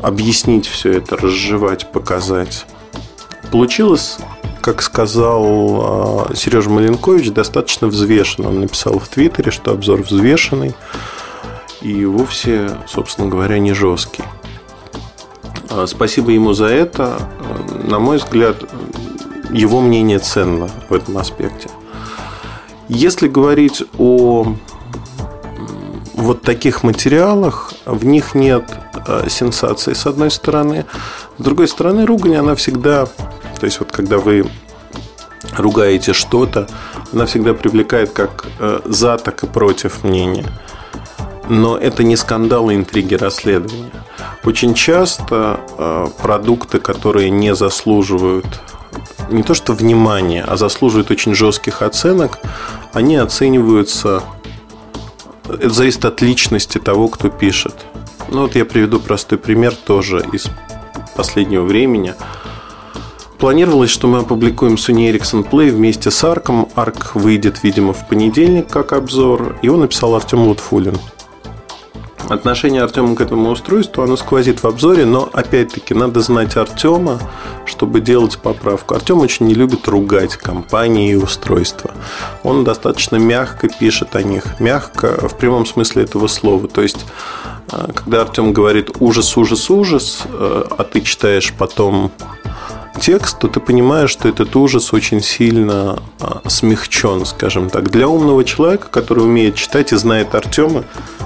объяснить 0.02 0.68
все 0.68 0.94
это, 0.94 1.16
разжевать, 1.16 1.92
показать. 1.92 2.66
Получилось, 3.52 4.18
как 4.62 4.82
сказал 4.82 6.28
а, 6.30 6.36
Сережа 6.36 6.70
Маленкович, 6.70 7.32
достаточно 7.32 7.88
взвешенно. 7.88 8.50
Он 8.50 8.62
написал 8.62 9.00
в 9.00 9.08
Твиттере, 9.08 9.52
что 9.52 9.72
обзор 9.72 10.02
взвешенный 10.02 10.74
и 11.84 12.06
вовсе, 12.06 12.72
собственно 12.88 13.28
говоря, 13.28 13.60
не 13.60 13.74
жесткий. 13.74 14.24
А, 15.70 15.86
спасибо 15.86 16.32
ему 16.32 16.54
за 16.54 16.68
это. 16.68 17.20
На 17.84 18.00
мой 18.00 18.18
взгляд, 18.18 18.56
его 19.52 19.82
мнение 19.82 20.20
ценно 20.20 20.70
в 20.90 20.94
этом 20.94 21.18
аспекте. 21.18 21.70
Если 22.88 23.28
говорить 23.28 23.84
о 23.98 24.56
вот 26.13 26.42
таких 26.42 26.84
материалах, 26.84 27.74
в 27.86 28.06
них 28.06 28.34
нет 28.34 28.63
э, 29.08 29.28
сенсации 29.30 29.94
с 29.94 30.06
одной 30.06 30.32
стороны. 30.32 30.86
С 31.38 31.44
другой 31.44 31.68
стороны, 31.68 32.06
ругань, 32.06 32.38
она 32.38 32.56
всегда... 32.56 33.08
То 33.60 33.66
есть, 33.66 33.80
вот 33.80 33.92
когда 33.92 34.20
вы 34.20 34.46
ругаете 35.58 36.13
что-то, 36.13 36.68
она 37.12 37.25
всегда 37.25 37.54
привлекает 37.54 38.12
как 38.12 38.46
за, 38.86 39.18
так 39.18 39.44
и 39.44 39.48
против 39.48 40.04
мнения. 40.04 40.46
Но 41.50 41.78
это 41.78 42.04
не 42.04 42.16
скандалы, 42.16 42.76
интриги, 42.76 43.16
расследования. 43.16 43.92
Очень 44.44 44.74
часто 44.74 45.60
э, 45.78 46.08
продукты, 46.22 46.80
которые 46.80 47.30
не 47.30 47.54
заслуживают 47.54 48.46
не 49.30 49.44
то 49.44 49.54
что 49.54 49.74
внимание, 49.74 50.44
а 50.44 50.58
заслуживают 50.58 51.12
очень 51.12 51.34
жестких 51.34 51.82
оценок, 51.82 52.40
они 52.94 53.16
оцениваются... 53.16 54.24
Это 55.48 55.70
зависит 55.70 56.06
от 56.06 56.22
личности 56.22 56.78
того, 56.78 57.10
кто 57.10 57.30
пишет. 57.30 57.76
Ну 58.30 58.44
вот 58.44 58.56
я 58.56 58.64
приведу 58.64 59.00
простой 59.00 59.38
пример 59.38 59.76
тоже 59.76 60.26
из 60.32 60.48
последнего 61.16 61.64
времени. 61.64 62.16
Планировалось, 63.40 63.90
что 63.90 64.08
мы 64.08 64.20
опубликуем 64.20 64.76
Sony 64.76 65.12
Ericsson 65.12 65.48
Play 65.48 65.70
вместе 65.70 66.12
с 66.12 66.24
Арком. 66.24 66.70
Арк 66.76 67.16
выйдет, 67.16 67.62
видимо, 67.64 67.92
в 67.92 68.08
понедельник 68.08 68.70
как 68.70 68.94
обзор. 68.94 69.58
Его 69.62 69.76
написал 69.76 70.16
Артем 70.16 70.48
Лутфулин. 70.48 70.98
Отношение 72.30 72.82
Артема 72.82 73.15
к 73.15 73.22
этому 73.22 73.50
устройству, 73.50 74.01
оно 74.01 74.15
сквозит 74.15 74.63
в 74.63 74.68
обзоре, 74.68 75.06
но 75.06 75.30
опять-таки 75.34 75.94
надо 75.94 76.22
знать 76.22 76.56
Артема, 76.56 77.20
чтобы 77.65 78.00
делать 78.00 78.38
поправку. 78.38 78.96
Артем 78.96 79.20
очень 79.20 79.48
не 79.48 79.53
любит 79.53 79.88
ругать 79.88 80.38
компании 80.38 81.12
и 81.12 81.15
устройства. 81.15 81.92
Он 82.44 82.63
достаточно 82.63 83.18
мягко 83.18 83.68
пишет 83.68 84.15
о 84.15 84.24
них. 84.24 84.60
Мягко 84.60 85.27
в 85.27 85.38
прямом 85.38 85.65
смысле 85.65 86.03
этого 86.03 86.27
слова. 86.27 86.68
То 86.68 86.82
есть, 86.82 87.06
э, 87.72 87.92
когда 87.94 88.22
Артем 88.22 88.53
говорит 88.53 88.92
ужас, 89.00 89.36
ужас, 89.38 89.70
ужас, 89.70 90.24
э, 90.25 90.63
а 90.77 90.84
ты 90.84 91.01
читаешь 91.01 91.53
потом 91.58 92.12
текст, 93.00 93.40
то 93.40 93.48
ты 93.48 93.60
понимаешь, 93.60 94.10
что 94.10 94.30
этот 94.30 94.56
ужас 94.56 94.94
очень 94.94 95.22
сильно 95.22 96.00
а, 96.20 96.42
смягчен, 96.48 97.26
скажем 97.26 97.70
так. 97.70 97.90
Для 97.90 98.08
умного 98.08 98.44
человека, 98.44 98.88
который 98.90 99.24
умеет 99.24 99.56
читать 99.56 99.92
и 99.92 99.96
знает 99.96 100.36
Артема, 100.36 100.84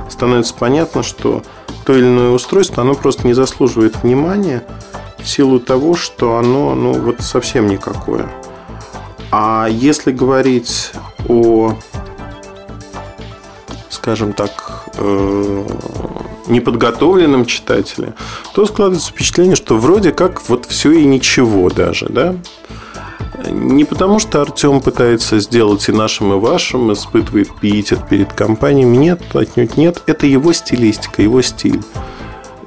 становится 0.10 0.54
понятно, 0.54 1.04
что 1.04 1.44
то 1.86 1.96
или 1.96 2.06
иное 2.06 2.32
устройство, 2.32 2.84
оно 2.84 2.96
просто 2.96 3.26
не 3.26 3.34
заслуживает 3.34 4.04
внимания 4.04 4.64
в 5.20 5.28
силу 5.28 5.60
того, 5.60 5.96
что 5.96 6.38
оно 6.38 6.76
ну, 6.76 6.94
вот 6.94 7.22
совсем 7.22 7.68
никакое. 7.68 8.30
А 9.32 9.68
если 9.70 10.12
говорить 10.12 10.92
о, 11.28 11.76
скажем 13.90 14.34
так, 14.34 14.84
э, 14.96 15.66
неподготовленном 16.48 17.46
читателе, 17.46 18.14
то 18.54 18.66
складывается 18.66 19.12
впечатление, 19.12 19.56
что 19.56 19.78
вроде 19.78 20.12
как 20.12 20.48
вот 20.50 20.66
все 20.66 20.92
и 20.92 21.06
ничего 21.06 21.70
даже, 21.70 22.08
да? 22.10 22.36
Не 23.50 23.86
потому, 23.86 24.20
что 24.20 24.42
Артем 24.42 24.82
пытается 24.82 25.40
сделать 25.40 25.88
и 25.90 25.92
нашим, 25.92 26.34
и 26.34 26.40
вашим, 26.40 26.92
испытывает 26.92 27.54
пиетет 27.60 28.08
перед 28.08 28.34
компаниями. 28.34 28.98
Нет, 28.98 29.22
отнюдь 29.36 29.78
нет. 29.78 30.02
Это 30.08 30.26
его 30.26 30.54
стилистика, 30.54 31.22
его 31.22 31.42
стиль. 31.44 31.82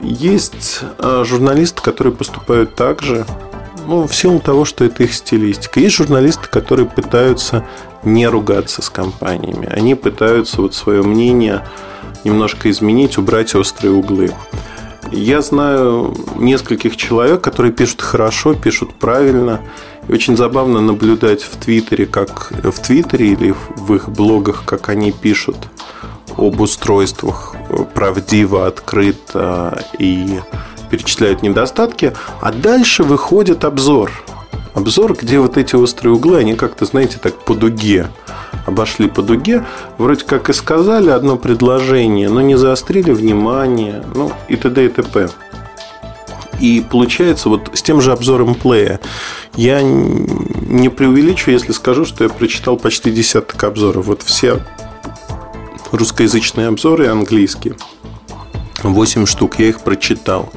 Есть 0.00 0.80
а, 0.98 1.24
журналисты, 1.24 1.82
которые 1.82 2.14
поступают 2.14 2.74
так 2.74 3.02
же, 3.02 3.26
ну, 3.86 4.06
в 4.06 4.14
силу 4.14 4.38
того, 4.38 4.64
что 4.64 4.84
это 4.84 5.02
их 5.02 5.12
стилистика. 5.12 5.80
Есть 5.80 5.96
журналисты, 5.96 6.48
которые 6.48 6.86
пытаются 6.86 7.66
не 8.04 8.26
ругаться 8.28 8.80
с 8.80 8.88
компаниями. 8.88 9.66
Они 9.70 9.94
пытаются 9.94 10.62
вот 10.62 10.74
свое 10.74 11.02
мнение 11.02 11.66
немножко 12.24 12.70
изменить, 12.70 13.18
убрать 13.18 13.54
острые 13.54 13.92
углы. 13.92 14.32
Я 15.12 15.40
знаю 15.40 16.14
нескольких 16.36 16.96
человек, 16.96 17.40
которые 17.40 17.72
пишут 17.72 18.00
хорошо, 18.00 18.54
пишут 18.54 18.94
правильно. 18.94 19.60
И 20.08 20.12
очень 20.12 20.36
забавно 20.36 20.80
наблюдать 20.80 21.42
в 21.42 21.56
Твиттере, 21.56 22.06
как 22.06 22.52
в 22.62 22.80
Твиттере 22.80 23.32
или 23.32 23.54
в 23.76 23.94
их 23.94 24.08
блогах, 24.08 24.64
как 24.64 24.88
они 24.88 25.12
пишут 25.12 25.56
об 26.36 26.60
устройствах 26.60 27.54
правдиво, 27.94 28.66
открыто 28.66 29.84
и 29.98 30.40
перечисляют 30.90 31.42
недостатки, 31.42 32.12
а 32.40 32.52
дальше 32.52 33.02
выходит 33.02 33.64
обзор. 33.64 34.10
Обзор, 34.74 35.14
где 35.14 35.38
вот 35.38 35.56
эти 35.56 35.74
острые 35.74 36.14
углы, 36.14 36.38
они 36.38 36.54
как-то, 36.54 36.84
знаете, 36.84 37.18
так 37.20 37.36
по 37.44 37.54
дуге 37.54 38.08
обошли 38.70 39.08
по 39.08 39.22
дуге, 39.22 39.64
вроде 39.98 40.24
как 40.24 40.48
и 40.48 40.52
сказали 40.52 41.10
одно 41.10 41.36
предложение, 41.36 42.28
но 42.28 42.40
не 42.40 42.56
заострили 42.56 43.12
внимание, 43.12 44.02
ну 44.14 44.32
и 44.48 44.56
т.д. 44.56 44.86
и 44.86 44.88
т.п. 44.88 45.28
И 46.60 46.84
получается, 46.88 47.48
вот 47.48 47.70
с 47.72 47.82
тем 47.82 48.00
же 48.00 48.12
обзором 48.12 48.54
плея, 48.54 49.00
я 49.56 49.82
не 49.82 50.88
преувеличу, 50.88 51.50
если 51.50 51.72
скажу, 51.72 52.04
что 52.04 52.24
я 52.24 52.30
прочитал 52.30 52.76
почти 52.76 53.10
десяток 53.10 53.62
обзоров. 53.64 54.06
Вот 54.06 54.22
все 54.22 54.60
русскоязычные 55.90 56.68
обзоры 56.68 57.08
английские, 57.08 57.76
8 58.82 59.26
штук, 59.26 59.58
я 59.58 59.68
их 59.68 59.80
прочитал. 59.80 60.52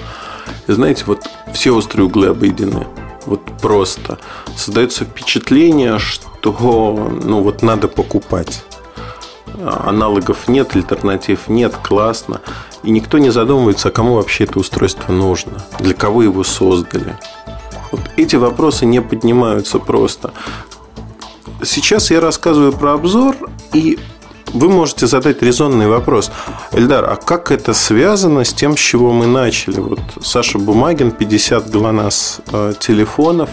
И 0.67 0.71
знаете, 0.71 1.03
вот 1.07 1.29
все 1.53 1.71
острые 1.71 2.05
углы 2.05 2.27
обойдены. 2.27 2.85
Вот 3.25 3.41
просто. 3.61 4.19
Создается 4.55 5.05
впечатление, 5.05 5.99
что 5.99 6.32
ну 6.51 7.41
вот 7.41 7.61
надо 7.61 7.87
покупать. 7.87 8.63
Аналогов 9.61 10.47
нет, 10.47 10.75
альтернатив 10.75 11.47
нет, 11.47 11.75
классно. 11.81 12.41
И 12.83 12.91
никто 12.91 13.17
не 13.17 13.29
задумывается, 13.29 13.89
а 13.89 13.91
кому 13.91 14.15
вообще 14.15 14.43
это 14.43 14.59
устройство 14.59 15.13
нужно, 15.13 15.63
для 15.79 15.93
кого 15.93 16.23
его 16.23 16.43
создали. 16.43 17.15
Вот 17.91 18.01
эти 18.17 18.35
вопросы 18.35 18.85
не 18.85 19.01
поднимаются 19.01 19.79
просто. 19.79 20.33
Сейчас 21.63 22.11
я 22.11 22.19
рассказываю 22.19 22.73
про 22.73 22.93
обзор, 22.93 23.35
и 23.73 23.99
вы 24.53 24.69
можете 24.69 25.07
задать 25.07 25.41
резонный 25.41 25.87
вопрос. 25.87 26.31
Эльдар, 26.71 27.05
а 27.09 27.15
как 27.15 27.51
это 27.51 27.73
связано 27.73 28.43
с 28.43 28.53
тем, 28.53 28.75
с 28.75 28.79
чего 28.79 29.11
мы 29.11 29.27
начали? 29.27 29.79
Вот 29.79 29.99
Саша 30.21 30.59
Бумагин, 30.59 31.11
50 31.11 31.69
ГЛОНАСС 31.69 32.41
э, 32.51 32.73
телефонов. 32.79 33.49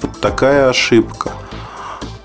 Вот 0.00 0.20
такая 0.20 0.68
ошибка. 0.68 1.32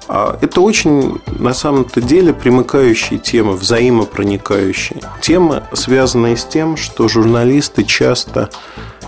А 0.07 0.37
это 0.41 0.61
очень, 0.61 1.21
на 1.27 1.53
самом-то 1.53 2.01
деле, 2.01 2.33
примыкающие 2.33 3.19
темы, 3.19 3.53
взаимопроникающие. 3.53 5.01
Темы, 5.21 5.63
связанные 5.73 6.37
с 6.37 6.45
тем, 6.45 6.77
что 6.77 7.07
журналисты 7.07 7.83
часто 7.83 8.49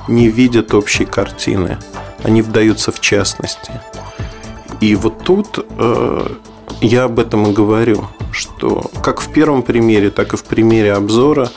не 0.08 0.30
видят 0.30 0.74
общей 0.74 1.06
картины. 1.06 1.78
Они 2.24 2.42
вдаются 2.42 2.92
в 2.92 3.00
частности. 3.00 3.72
И 4.82 4.96
вот 4.96 5.24
тут 5.24 5.66
э, 5.78 6.28
я 6.82 7.04
об 7.06 7.20
этом 7.20 7.48
и 7.48 7.54
говорю, 7.54 8.06
что 8.32 8.90
как 9.02 9.22
в 9.22 9.32
первом 9.32 9.64
примере, 9.64 10.10
так 10.10 10.34
и 10.34 10.38
в 10.38 10.44
примере 10.44 10.94
обзора 10.94 11.50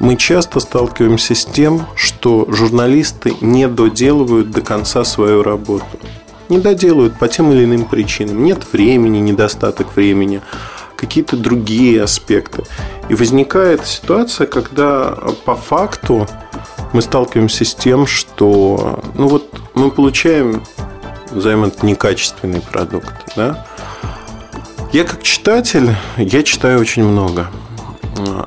мы 0.00 0.16
часто 0.16 0.60
сталкиваемся 0.60 1.34
с 1.34 1.44
тем, 1.44 1.82
что 1.94 2.46
журналисты 2.50 3.34
не 3.40 3.66
доделывают 3.68 4.50
до 4.50 4.60
конца 4.60 5.04
свою 5.04 5.42
работу. 5.42 5.86
Не 6.48 6.58
доделывают 6.58 7.18
по 7.18 7.28
тем 7.28 7.52
или 7.52 7.64
иным 7.64 7.84
причинам. 7.84 8.42
Нет 8.42 8.66
времени, 8.72 9.18
недостаток 9.18 9.94
времени, 9.96 10.40
какие-то 10.96 11.36
другие 11.36 12.02
аспекты. 12.02 12.64
И 13.08 13.14
возникает 13.14 13.86
ситуация, 13.86 14.46
когда 14.46 15.10
по 15.44 15.54
факту 15.54 16.26
мы 16.92 17.02
сталкиваемся 17.02 17.64
с 17.64 17.74
тем, 17.74 18.06
что 18.06 19.02
ну 19.14 19.28
вот 19.28 19.60
мы 19.74 19.90
получаем 19.90 20.62
назовем 21.30 21.70
некачественный 21.82 22.60
продукт, 22.60 23.12
да, 23.36 23.66
я 24.92 25.04
как 25.04 25.22
читатель, 25.22 25.94
я 26.16 26.42
читаю 26.42 26.80
очень 26.80 27.04
много 27.04 27.48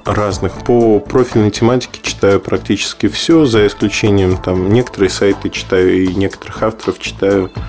разных. 0.05 0.53
По 0.65 0.99
профильной 0.99 1.51
тематике 1.51 1.99
читаю 2.01 2.39
практически 2.39 3.07
все, 3.07 3.45
за 3.45 3.67
исключением 3.67 4.37
там 4.37 4.71
некоторые 4.73 5.09
сайты 5.09 5.49
читаю 5.49 6.03
и 6.03 6.13
некоторых 6.13 6.63
авторов 6.63 6.99
читаю, 6.99 7.51
а, 7.55 7.59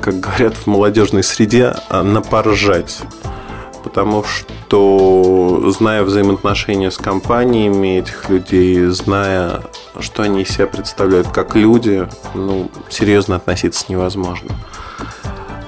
как 0.00 0.20
говорят 0.20 0.54
в 0.54 0.66
молодежной 0.66 1.22
среде, 1.22 1.74
а, 1.88 2.02
на 2.02 2.20
поржать. 2.20 3.00
Потому 3.82 4.24
что, 4.24 5.70
зная 5.70 6.02
взаимоотношения 6.02 6.90
с 6.90 6.98
компаниями 6.98 7.98
этих 7.98 8.28
людей, 8.28 8.84
зная, 8.86 9.62
что 10.00 10.22
они 10.22 10.42
из 10.42 10.50
себя 10.50 10.66
представляют 10.66 11.28
как 11.28 11.54
люди, 11.54 12.06
ну, 12.34 12.70
серьезно 12.90 13.36
относиться 13.36 13.86
невозможно. 13.88 14.50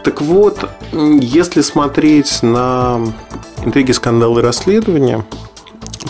Так 0.04 0.20
вот, 0.20 0.68
если 0.92 1.62
смотреть 1.62 2.42
на 2.42 3.00
интриги, 3.64 3.92
скандалы, 3.92 4.42
расследования, 4.42 5.24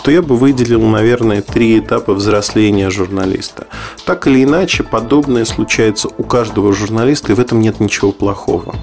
то 0.07 0.11
я 0.11 0.21
бы 0.21 0.37
выделил, 0.37 0.83
наверное, 0.83 1.41
три 1.41 1.79
этапа 1.79 2.13
взросления 2.13 2.89
журналиста. 2.89 3.67
Так 4.05 4.25
или 4.25 4.45
иначе, 4.45 4.83
подобное 4.83 5.43
случается 5.43 6.07
у 6.17 6.23
каждого 6.23 6.71
журналиста, 6.71 7.33
и 7.33 7.35
в 7.35 7.41
этом 7.41 7.59
нет 7.59 7.81
ничего 7.81 8.13
плохого. 8.13 8.73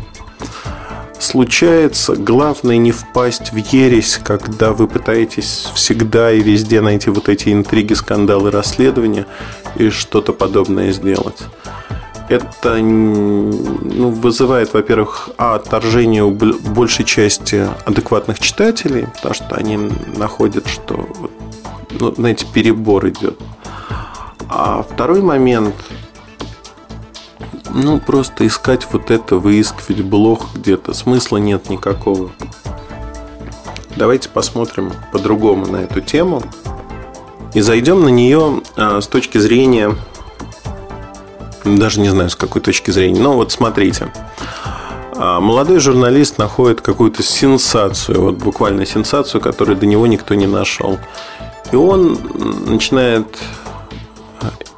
Случается, 1.18 2.14
главное 2.14 2.76
не 2.76 2.92
впасть 2.92 3.54
в 3.54 3.56
ересь, 3.56 4.20
когда 4.22 4.74
вы 4.74 4.87
пытаетесь 4.87 5.70
всегда 5.74 6.30
и 6.30 6.42
везде 6.42 6.82
найти 6.82 7.08
вот 7.08 7.30
эти 7.30 7.54
интриги, 7.54 7.94
скандалы, 7.94 8.50
расследования 8.50 9.24
и 9.76 9.88
что-то 9.88 10.34
подобное 10.34 10.92
сделать 10.92 11.44
это 12.28 12.76
ну, 12.76 14.10
вызывает, 14.10 14.72
во-первых, 14.72 15.30
а, 15.37 15.56
отторжение 15.56 16.24
у 16.24 16.30
большей 16.30 17.04
части 17.04 17.68
адекватных 17.84 18.40
читателей, 18.40 19.06
потому 19.16 19.34
что 19.34 19.54
они 19.56 19.76
находят, 20.16 20.66
что, 20.66 21.06
ну, 21.90 22.14
знаете, 22.14 22.46
перебор 22.52 23.08
идет. 23.08 23.38
А 24.48 24.82
второй 24.82 25.20
момент, 25.20 25.74
ну, 27.70 28.00
просто 28.00 28.46
искать 28.46 28.87
вот 28.92 29.10
это, 29.10 29.37
выискивать 29.37 30.02
блог 30.02 30.46
где-то, 30.54 30.94
смысла 30.94 31.37
нет 31.37 31.68
никакого. 31.68 32.30
Давайте 33.96 34.28
посмотрим 34.28 34.92
по-другому 35.12 35.66
на 35.66 35.76
эту 35.78 36.00
тему 36.00 36.42
и 37.52 37.60
зайдем 37.60 38.02
на 38.02 38.08
нее 38.08 38.62
а, 38.76 39.00
с 39.00 39.06
точки 39.06 39.38
зрения 39.38 39.94
даже 41.64 42.00
не 42.00 42.09
знаю, 42.09 42.31
с 42.31 42.37
какой 42.37 42.62
точки 42.62 42.90
зрения. 42.90 43.20
Но 43.20 43.35
вот 43.35 43.53
смотрите. 43.53 44.12
А, 45.16 45.40
молодой 45.40 45.79
журналист 45.79 46.38
находит 46.38 46.81
какую-то 46.81 47.22
сенсацию, 47.22 48.20
вот 48.20 48.37
буквально 48.37 48.85
сенсацию, 48.87 49.40
которую 49.40 49.77
до 49.77 49.87
него 49.87 50.07
никто 50.07 50.35
не 50.35 50.46
нашел. 50.46 50.98
И 51.72 51.77
он 51.77 52.18
начинает 52.66 53.38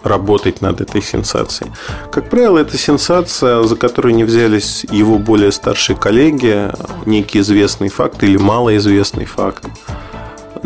работать 0.03 0.61
над 0.61 0.81
этой 0.81 1.03
сенсацией. 1.03 1.72
Как 2.12 2.31
правило, 2.31 2.59
это 2.59 2.79
сенсация, 2.79 3.62
за 3.64 3.77
которую 3.77 4.14
не 4.14 4.25
взялись 4.25 4.85
его 4.90 5.18
более 5.18 5.53
старшие 5.53 5.96
коллеги, 5.96 6.70
некий 7.07 7.40
известный 7.40 7.88
факт 7.88 8.22
или 8.22 8.37
малоизвестный 8.37 9.25
факт. 9.25 9.64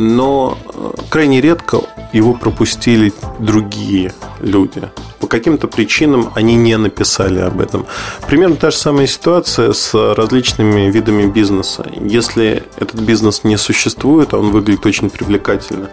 Но 0.01 0.57
э, 0.73 0.93
крайне 1.11 1.43
редко 1.43 1.81
его 2.15 2.33
пропустили 2.33 3.13
другие 3.39 4.15
люди. 4.41 4.83
По 5.19 5.27
каким-то 5.27 5.69
причинам 5.69 6.33
они 6.35 6.55
не 6.55 6.79
написали 6.79 7.39
об 7.41 7.61
этом. 7.61 7.85
Примерно 8.27 8.57
та 8.57 8.71
же 8.71 8.79
самая 8.79 9.07
ситуация 9.07 9.75
с 9.75 9.93
различными 10.15 10.91
видами 10.91 11.27
бизнеса. 11.27 11.85
Если 12.01 12.63
этот 12.79 12.99
бизнес 13.03 13.45
не 13.45 13.59
существует, 13.59 14.33
а 14.33 14.39
он 14.39 14.53
выглядит 14.53 14.87
очень 14.87 15.11
привлекательно, 15.11 15.91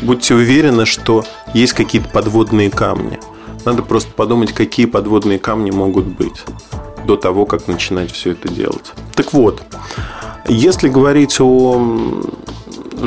будьте 0.00 0.34
уверены, 0.36 0.86
что 0.86 1.24
есть 1.52 1.72
какие-то 1.72 2.08
подводные 2.08 2.70
камни. 2.70 3.18
Надо 3.64 3.82
просто 3.82 4.12
подумать, 4.12 4.52
какие 4.52 4.86
подводные 4.86 5.40
камни 5.40 5.72
могут 5.72 6.06
быть 6.06 6.44
до 7.04 7.16
того, 7.16 7.46
как 7.46 7.66
начинать 7.66 8.12
все 8.12 8.30
это 8.30 8.48
делать. 8.48 8.92
Так 9.16 9.32
вот, 9.32 9.60
если 10.46 10.88
говорить 10.88 11.40
о 11.40 12.22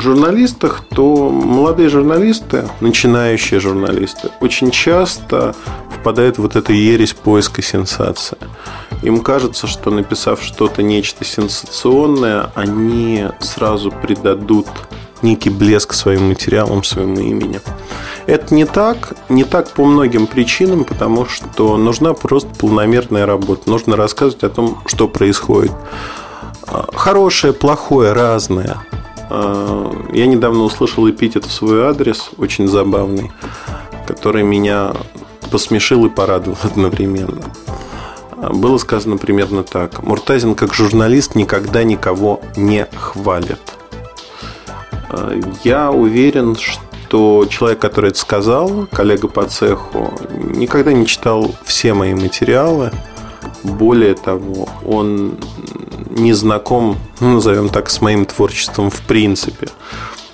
журналистах, 0.00 0.82
то 0.94 1.30
молодые 1.30 1.88
журналисты, 1.88 2.68
начинающие 2.80 3.60
журналисты, 3.60 4.30
очень 4.40 4.70
часто 4.70 5.54
впадают 5.90 6.36
в 6.36 6.42
вот 6.42 6.56
эту 6.56 6.72
ересь 6.72 7.12
поиска 7.14 7.62
сенсации. 7.62 8.38
Им 9.02 9.20
кажется, 9.20 9.66
что 9.66 9.90
написав 9.90 10.42
что-то 10.42 10.82
нечто 10.82 11.24
сенсационное, 11.24 12.50
они 12.54 13.26
сразу 13.40 13.90
придадут 13.90 14.66
некий 15.22 15.50
блеск 15.50 15.94
своим 15.94 16.28
материалам, 16.28 16.84
своему 16.84 17.20
имени. 17.20 17.60
Это 18.26 18.54
не 18.54 18.64
так, 18.64 19.14
не 19.28 19.44
так 19.44 19.70
по 19.70 19.84
многим 19.84 20.26
причинам, 20.26 20.84
потому 20.84 21.26
что 21.26 21.76
нужна 21.76 22.14
просто 22.14 22.48
полномерная 22.58 23.26
работа. 23.26 23.68
Нужно 23.68 23.96
рассказывать 23.96 24.44
о 24.44 24.50
том, 24.50 24.78
что 24.86 25.08
происходит. 25.08 25.72
Хорошее, 26.94 27.52
плохое, 27.52 28.12
разное. 28.12 28.78
А, 29.30 29.92
я 30.12 30.26
недавно 30.26 30.62
услышал 30.62 31.08
эпитет 31.08 31.44
в 31.44 31.52
свой 31.52 31.84
адрес, 31.84 32.30
очень 32.38 32.68
забавный, 32.68 33.32
который 34.06 34.42
меня 34.42 34.92
посмешил 35.50 36.04
и 36.06 36.10
порадовал 36.10 36.58
одновременно. 36.62 37.42
А, 38.36 38.52
было 38.52 38.78
сказано 38.78 39.16
примерно 39.16 39.62
так. 39.62 40.02
Муртазин 40.02 40.54
как 40.54 40.74
журналист 40.74 41.34
никогда 41.34 41.84
никого 41.84 42.40
не 42.56 42.86
хвалит. 42.94 43.60
А, 45.10 45.32
я 45.62 45.90
уверен, 45.90 46.56
что 46.56 47.46
человек, 47.48 47.78
который 47.78 48.10
это 48.10 48.18
сказал, 48.18 48.86
коллега 48.90 49.28
по 49.28 49.44
цеху, 49.44 50.12
никогда 50.30 50.92
не 50.92 51.06
читал 51.06 51.54
все 51.64 51.94
мои 51.94 52.14
материалы. 52.14 52.90
Более 53.62 54.14
того, 54.14 54.68
он 54.84 55.38
не 56.14 56.32
знаком, 56.32 56.96
ну, 57.20 57.34
назовем 57.34 57.68
так, 57.68 57.90
с 57.90 58.00
моим 58.00 58.24
творчеством 58.24 58.90
в 58.90 59.00
принципе. 59.02 59.68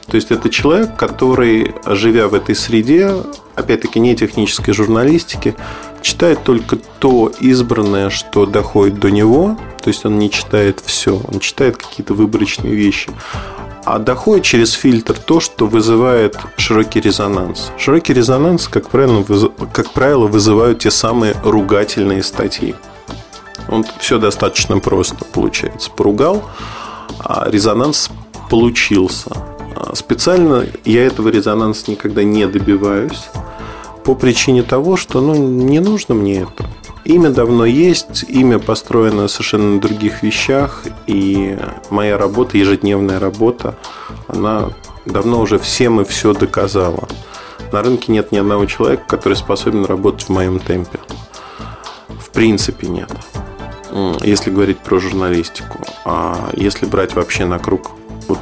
То 0.07 0.17
есть 0.17 0.31
это 0.31 0.51
человек, 0.51 0.97
который, 0.97 1.75
живя 1.87 2.29
в 2.29 2.35
этой 2.35 2.57
среде, 2.57 3.15
опять-таки 3.55 4.01
не 4.01 4.17
технической 4.17 4.75
журналистики, 4.75 5.55
читает 6.03 6.43
только 6.43 6.77
то 6.99 7.33
избранное, 7.41 8.11
что 8.11 8.47
доходит 8.47 8.99
до 8.99 9.11
него. 9.11 9.57
То 9.83 9.89
есть 9.89 10.05
он 10.05 10.19
не 10.19 10.31
читает 10.31 10.83
все, 10.85 11.21
он 11.33 11.39
читает 11.39 11.77
какие-то 11.77 12.15
выборочные 12.15 12.75
вещи. 12.75 13.11
А 13.85 13.99
доходит 13.99 14.45
через 14.45 14.73
фильтр 14.73 15.17
то, 15.17 15.41
что 15.41 15.67
вызывает 15.67 16.37
широкий 16.57 17.01
резонанс. 17.01 17.71
Широкий 17.79 18.13
резонанс, 18.13 18.69
как 18.69 18.91
правило, 18.91 19.25
как 19.73 19.93
правило 19.93 20.27
вызывают 20.27 20.81
те 20.81 20.91
самые 20.91 21.35
ругательные 21.45 22.23
статьи. 22.23 22.75
Он 23.71 23.85
все 23.99 24.19
достаточно 24.19 24.79
просто 24.79 25.25
получается. 25.25 25.91
Поругал, 25.91 26.43
а 27.19 27.49
резонанс 27.49 28.11
получился. 28.51 29.31
А 29.77 29.95
специально 29.95 30.67
я 30.85 31.07
этого 31.07 31.29
резонанса 31.29 31.91
никогда 31.91 32.23
не 32.25 32.47
добиваюсь 32.47 33.29
по 34.05 34.15
причине 34.15 34.63
того, 34.63 34.97
что 34.97 35.21
ну, 35.21 35.35
не 35.35 35.79
нужно 35.79 36.15
мне 36.15 36.41
это. 36.43 36.69
Имя 37.05 37.31
давно 37.31 37.65
есть, 37.65 38.25
имя 38.29 38.59
построено 38.59 39.27
совершенно 39.29 39.75
на 39.75 39.81
других 39.81 40.23
вещах, 40.23 40.85
и 41.07 41.59
моя 41.89 42.19
работа, 42.19 42.59
ежедневная 42.59 43.19
работа, 43.19 43.77
она 44.29 44.71
давно 45.07 45.41
уже 45.41 45.59
всем 45.59 46.01
и 46.01 46.05
все 46.05 46.35
доказала. 46.35 47.09
На 47.73 47.83
рынке 47.83 48.13
нет 48.13 48.33
ни 48.33 48.39
одного 48.39 48.67
человека, 48.67 49.05
который 49.07 49.35
способен 49.35 49.85
работать 49.85 50.25
в 50.25 50.29
моем 50.29 50.59
темпе. 50.59 50.99
В 52.09 52.31
принципе 52.31 52.89
нет. 52.89 53.11
Если 54.23 54.51
говорить 54.51 54.79
про 54.79 54.99
журналистику. 54.99 55.79
А 56.05 56.51
если 56.55 56.87
брать 56.87 57.15
вообще 57.15 57.45
на 57.45 57.59
круг 57.59 57.93
вот, 58.29 58.39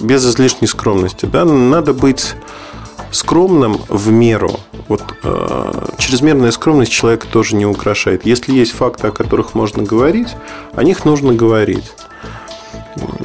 без 0.00 0.24
излишней 0.24 0.68
скромности, 0.68 1.26
да, 1.26 1.44
надо 1.44 1.94
быть 1.94 2.34
скромным 3.10 3.80
в 3.88 4.10
меру. 4.10 4.52
Вот 4.88 5.02
э, 5.22 5.86
чрезмерная 5.98 6.50
скромность 6.50 6.92
человека 6.92 7.26
тоже 7.26 7.56
не 7.56 7.64
украшает. 7.64 8.26
Если 8.26 8.52
есть 8.52 8.72
факты, 8.72 9.08
о 9.08 9.12
которых 9.12 9.54
можно 9.54 9.82
говорить, 9.82 10.28
о 10.74 10.82
них 10.82 11.04
нужно 11.04 11.32
говорить. 11.32 11.92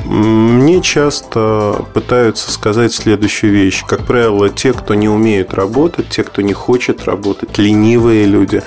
Мне 0.05 0.81
часто 0.81 1.85
пытаются 1.93 2.51
сказать 2.51 2.93
следующую 2.93 3.51
вещь. 3.51 3.83
Как 3.87 4.05
правило, 4.05 4.49
те, 4.49 4.73
кто 4.73 4.95
не 4.95 5.09
умеют 5.09 5.53
работать, 5.53 6.09
те, 6.09 6.23
кто 6.23 6.41
не 6.41 6.53
хочет 6.53 7.05
работать, 7.05 7.57
ленивые 7.57 8.25
люди, 8.25 8.63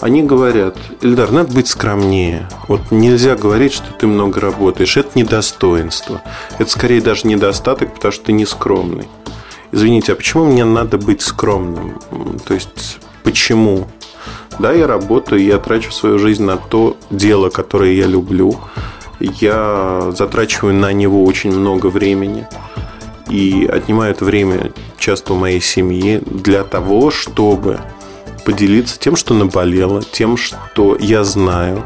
они 0.00 0.22
говорят, 0.22 0.76
Эльдар, 1.02 1.30
надо 1.30 1.52
быть 1.52 1.68
скромнее. 1.68 2.48
Вот 2.68 2.90
нельзя 2.90 3.36
говорить, 3.36 3.72
что 3.72 3.92
ты 3.92 4.06
много 4.06 4.40
работаешь. 4.40 4.96
Это 4.96 5.10
недостоинство. 5.14 6.22
Это 6.58 6.70
скорее 6.70 7.00
даже 7.00 7.26
недостаток, 7.26 7.94
потому 7.94 8.12
что 8.12 8.26
ты 8.26 8.32
не 8.32 8.46
скромный 8.46 9.08
извините, 9.72 10.12
а 10.12 10.16
почему 10.16 10.44
мне 10.46 10.64
надо 10.64 10.98
быть 10.98 11.22
скромным? 11.22 11.98
То 12.46 12.54
есть, 12.54 12.98
почему? 13.22 13.86
Да, 14.58 14.72
я 14.72 14.86
работаю, 14.86 15.44
я 15.44 15.58
трачу 15.58 15.92
свою 15.92 16.18
жизнь 16.18 16.44
на 16.44 16.56
то 16.56 16.96
дело, 17.10 17.50
которое 17.50 17.92
я 17.94 18.06
люблю. 18.06 18.56
Я 19.20 20.12
затрачиваю 20.16 20.74
на 20.74 20.92
него 20.92 21.24
очень 21.24 21.52
много 21.52 21.86
времени. 21.86 22.46
И 23.28 23.68
отнимаю 23.70 24.12
это 24.12 24.24
время 24.24 24.72
часто 24.98 25.34
у 25.34 25.36
моей 25.36 25.60
семьи 25.60 26.22
для 26.24 26.64
того, 26.64 27.10
чтобы 27.10 27.80
поделиться 28.46 28.98
тем, 28.98 29.16
что 29.16 29.34
наболело, 29.34 30.02
тем, 30.02 30.38
что 30.38 30.96
я 30.98 31.24
знаю. 31.24 31.84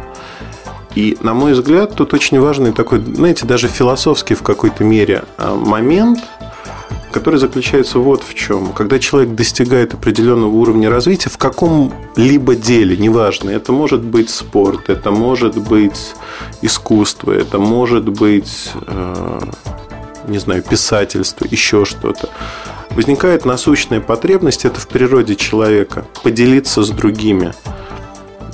И, 0.95 1.17
на 1.23 1.35
мой 1.35 1.55
взгляд, 1.55 1.95
тут 1.97 2.15
очень 2.15 2.39
важный 2.39 2.73
такой, 2.73 3.01
знаете, 3.01 3.47
даже 3.47 3.67
философский 3.69 4.35
в 4.35 4.43
какой-то 4.43 4.85
мере 4.85 5.25
а, 5.39 5.57
момент– 5.57 6.21
который 7.13 7.39
заключается 7.39 7.99
вот 7.99 8.23
в 8.23 8.35
чем. 8.35 8.73
Когда 8.73 8.99
человек 8.99 9.35
достигает 9.35 9.95
определенного 9.95 10.51
уровня 10.51 10.91
развития 10.91 11.29
в 11.29 11.39
каком-либо 11.39 12.55
деле, 12.55 12.97
неважно, 12.97 13.51
это 13.51 13.73
может 13.73 14.03
быть 14.03 14.31
спорт, 14.31 14.89
это 14.89 15.11
может 15.11 15.57
быть 15.57 16.15
искусство, 16.63 17.33
это 17.33 17.59
может 17.59 18.09
быть, 18.09 18.73
э, 18.87 19.41
не 20.29 20.39
знаю, 20.39 20.63
писательство, 20.63 21.47
еще 21.51 21.85
что-то. 21.85 22.29
Возникает 22.91 23.45
насущная 23.45 24.01
потребность, 24.01 24.65
это 24.65 24.81
в 24.81 24.89
природе 24.89 25.37
человека, 25.37 26.07
поделиться 26.23 26.83
с 26.83 26.91
другими 26.91 27.53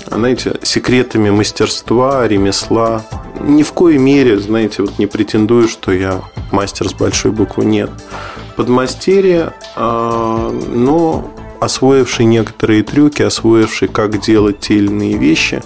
знаете, 0.09 0.59
секретами 0.63 1.31
мастерства, 1.31 2.27
ремесла. 2.27 3.05
Ни 3.41 3.63
в 3.63 3.73
коей 3.73 3.99
мере, 3.99 4.39
знаете, 4.39 4.83
вот 4.83 4.99
не 4.99 5.07
претендую, 5.07 5.69
что 5.69 5.93
я 5.93 6.23
мастер 6.53 6.89
с 6.89 6.95
большой 6.95 7.33
буквы. 7.33 7.65
Нет 7.65 7.91
подмастерье, 8.57 9.53
а, 9.77 10.51
но 10.51 11.31
освоивший 11.61 12.25
некоторые 12.25 12.83
трюки, 12.83 13.23
освоивший, 13.23 13.89
как 13.89 14.21
делать 14.21 14.61
те 14.61 14.77
или 14.77 14.87
иные 14.87 15.17
вещи. 15.17 15.63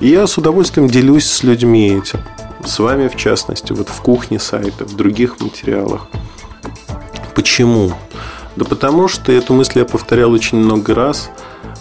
И 0.00 0.08
я 0.08 0.26
с 0.26 0.36
удовольствием 0.38 0.88
делюсь 0.88 1.26
с 1.26 1.42
людьми 1.42 1.90
этим. 1.90 2.20
С 2.64 2.78
вами, 2.78 3.08
в 3.08 3.16
частности, 3.16 3.72
вот 3.72 3.88
в 3.88 4.00
кухне 4.00 4.40
сайта, 4.40 4.84
в 4.84 4.96
других 4.96 5.40
материалах. 5.40 6.08
Почему? 7.34 7.92
Да 8.56 8.64
потому 8.64 9.08
что 9.08 9.32
эту 9.32 9.54
мысль 9.54 9.78
я 9.78 9.84
повторял 9.84 10.32
очень 10.32 10.58
много 10.58 10.94
раз. 10.94 11.30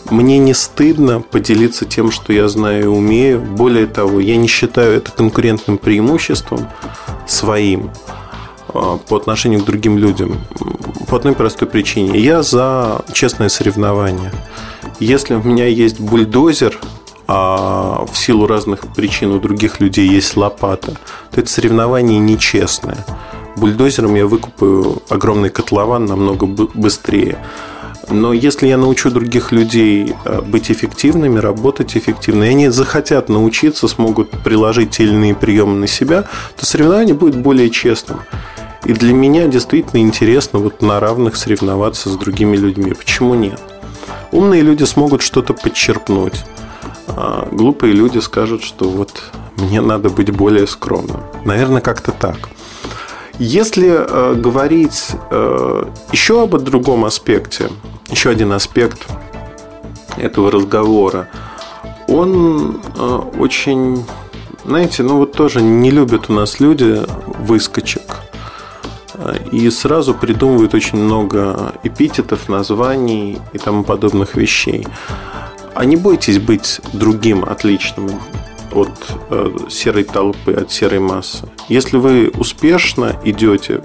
Мне 0.10 0.38
не 0.40 0.54
стыдно 0.54 1.22
поделиться 1.22 1.86
тем, 1.86 2.12
что 2.12 2.34
я 2.34 2.48
знаю 2.48 2.84
и 2.84 2.88
умею. 2.88 3.42
Более 3.42 3.88
того, 3.88 4.20
я 4.20 4.38
не 4.38 4.48
считаю 4.48 4.94
это 4.94 5.12
конкурентным 5.12 5.78
преимуществом 5.78 6.68
своим. 7.28 7.92
А, 8.74 8.98
по 8.98 9.18
отношению 9.18 9.62
к 9.62 9.66
другим 9.66 9.98
людям? 9.98 10.40
По 11.08 11.18
одной 11.18 11.34
простой 11.34 11.68
причине. 11.68 12.20
Я 12.20 12.42
за 12.42 13.04
честное 13.14 13.50
соревнование. 13.50 14.32
Если 15.00 15.34
у 15.36 15.44
меня 15.44 15.68
есть 15.68 16.00
бульдозер, 16.00 16.78
а 17.28 18.06
в 18.12 18.18
силу 18.18 18.46
разных 18.46 18.82
причин 18.94 19.32
у 19.32 19.40
других 19.40 19.80
людей 19.80 20.08
есть 20.08 20.36
лопата, 20.36 20.98
то 21.32 21.40
это 21.40 21.50
соревнование 21.50 22.20
нечестное. 22.20 23.06
Бульдозером 23.58 24.16
я 24.16 24.26
выкупаю 24.26 25.02
огромный 25.10 25.50
котлован 25.50 26.06
намного 26.06 26.46
быстрее. 26.46 27.38
Но 28.10 28.34
если 28.34 28.68
я 28.68 28.78
научу 28.78 29.12
других 29.12 29.52
людей 29.52 30.16
э, 30.26 30.42
быть 30.42 30.72
эффективными, 30.72 31.40
работать 31.40 31.96
эффективно, 31.96 32.44
и 32.44 32.50
они 32.50 32.70
захотят 32.70 33.30
научиться, 33.30 33.88
смогут 33.88 34.32
приложить 34.44 34.92
те 34.92 35.04
или 35.04 35.12
иные 35.12 35.36
приемы 35.36 35.76
на 35.76 35.88
себя, 35.88 36.26
то 36.58 36.66
соревнование 36.66 37.14
будет 37.14 37.38
более 37.38 37.70
честным. 37.70 38.22
И 38.86 38.94
для 38.94 39.14
меня 39.14 39.48
действительно 39.48 40.00
интересно 40.00 40.60
вот 40.60 40.82
на 40.82 41.00
равных 41.00 41.36
соревноваться 41.36 42.10
с 42.10 42.18
другими 42.18 42.58
людьми. 42.58 42.94
Почему 42.94 43.36
нет? 43.36 43.60
Умные 44.32 44.62
люди 44.62 44.84
смогут 44.84 45.22
что-то 45.22 45.54
подчерпнуть. 45.54 46.44
А 47.08 47.48
глупые 47.52 47.94
люди 47.94 48.18
скажут, 48.20 48.64
что 48.64 48.90
вот 48.90 49.24
мне 49.58 49.82
надо 49.82 50.10
быть 50.10 50.32
более 50.32 50.66
скромным. 50.66 51.22
Наверное, 51.46 51.82
как-то 51.82 52.12
так. 52.12 52.50
Если 53.44 53.90
э, 53.90 54.36
говорить 54.36 55.14
э, 55.32 55.86
еще 56.12 56.44
об 56.44 56.56
другом 56.60 57.06
аспекте, 57.06 57.72
еще 58.12 58.30
один 58.30 58.52
аспект 58.52 59.08
этого 60.16 60.52
разговора, 60.52 61.28
он 62.08 62.80
э, 62.96 63.20
очень, 63.40 64.06
знаете, 64.64 65.02
ну 65.02 65.18
вот 65.18 65.32
тоже 65.32 65.60
не 65.64 65.90
любят 65.90 66.30
у 66.30 66.34
нас 66.34 66.60
люди 66.60 67.02
выскочек 67.40 68.18
и 69.52 69.68
сразу 69.72 70.14
придумывают 70.14 70.76
очень 70.76 71.00
много 71.00 71.74
эпитетов, 71.82 72.48
названий 72.48 73.40
и 73.54 73.58
тому 73.58 73.84
подобных 73.84 74.36
вещей. 74.36 74.88
А 75.74 75.84
не 75.84 75.96
бойтесь 75.96 76.38
быть 76.38 76.80
другим, 76.94 77.44
отличным 77.44 78.22
от 78.74 78.92
э, 79.30 79.50
серой 79.70 80.04
толпы, 80.04 80.54
от 80.54 80.72
серой 80.72 81.00
массы. 81.00 81.48
Если 81.68 81.98
вы 81.98 82.32
успешно 82.38 83.16
идете 83.24 83.82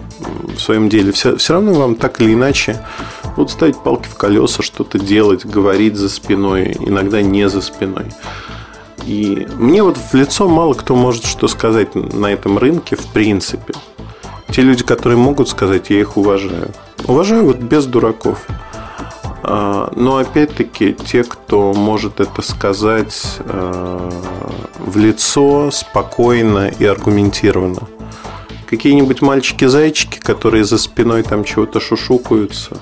в 0.56 0.58
своем 0.58 0.88
деле, 0.88 1.12
все, 1.12 1.36
все 1.36 1.54
равно 1.54 1.74
вам 1.74 1.94
так 1.94 2.20
или 2.20 2.34
иначе 2.34 2.84
будут 3.36 3.50
ставить 3.50 3.76
палки 3.78 4.08
в 4.08 4.14
колеса, 4.14 4.62
что-то 4.62 4.98
делать, 4.98 5.44
говорить 5.44 5.96
за 5.96 6.08
спиной, 6.08 6.76
иногда 6.80 7.22
не 7.22 7.48
за 7.48 7.60
спиной. 7.60 8.06
И 9.04 9.46
мне 9.58 9.82
вот 9.82 9.96
в 9.96 10.14
лицо 10.14 10.48
мало 10.48 10.74
кто 10.74 10.96
может 10.96 11.24
что 11.24 11.46
сказать 11.46 11.94
на 11.94 12.26
этом 12.26 12.58
рынке 12.58 12.96
в 12.96 13.06
принципе. 13.12 13.74
Те 14.50 14.62
люди, 14.62 14.84
которые 14.84 15.18
могут 15.18 15.48
сказать, 15.48 15.90
я 15.90 16.00
их 16.00 16.16
уважаю. 16.16 16.70
Уважаю 17.06 17.44
вот 17.44 17.58
без 17.58 17.86
дураков. 17.86 18.46
А, 19.48 19.92
но 19.94 20.16
опять-таки 20.16 20.92
те, 20.92 21.22
кто 21.22 21.72
может 21.72 22.18
это 22.18 22.42
сказать 22.42 23.38
а, 23.38 24.10
в 24.76 24.96
лицо, 24.96 25.70
спокойно 25.70 26.66
и 26.66 26.84
аргументированно. 26.84 27.82
Какие-нибудь 28.66 29.22
мальчики-зайчики, 29.22 30.18
которые 30.18 30.64
за 30.64 30.78
спиной 30.78 31.22
там 31.22 31.44
чего-то 31.44 31.78
шушукаются. 31.78 32.78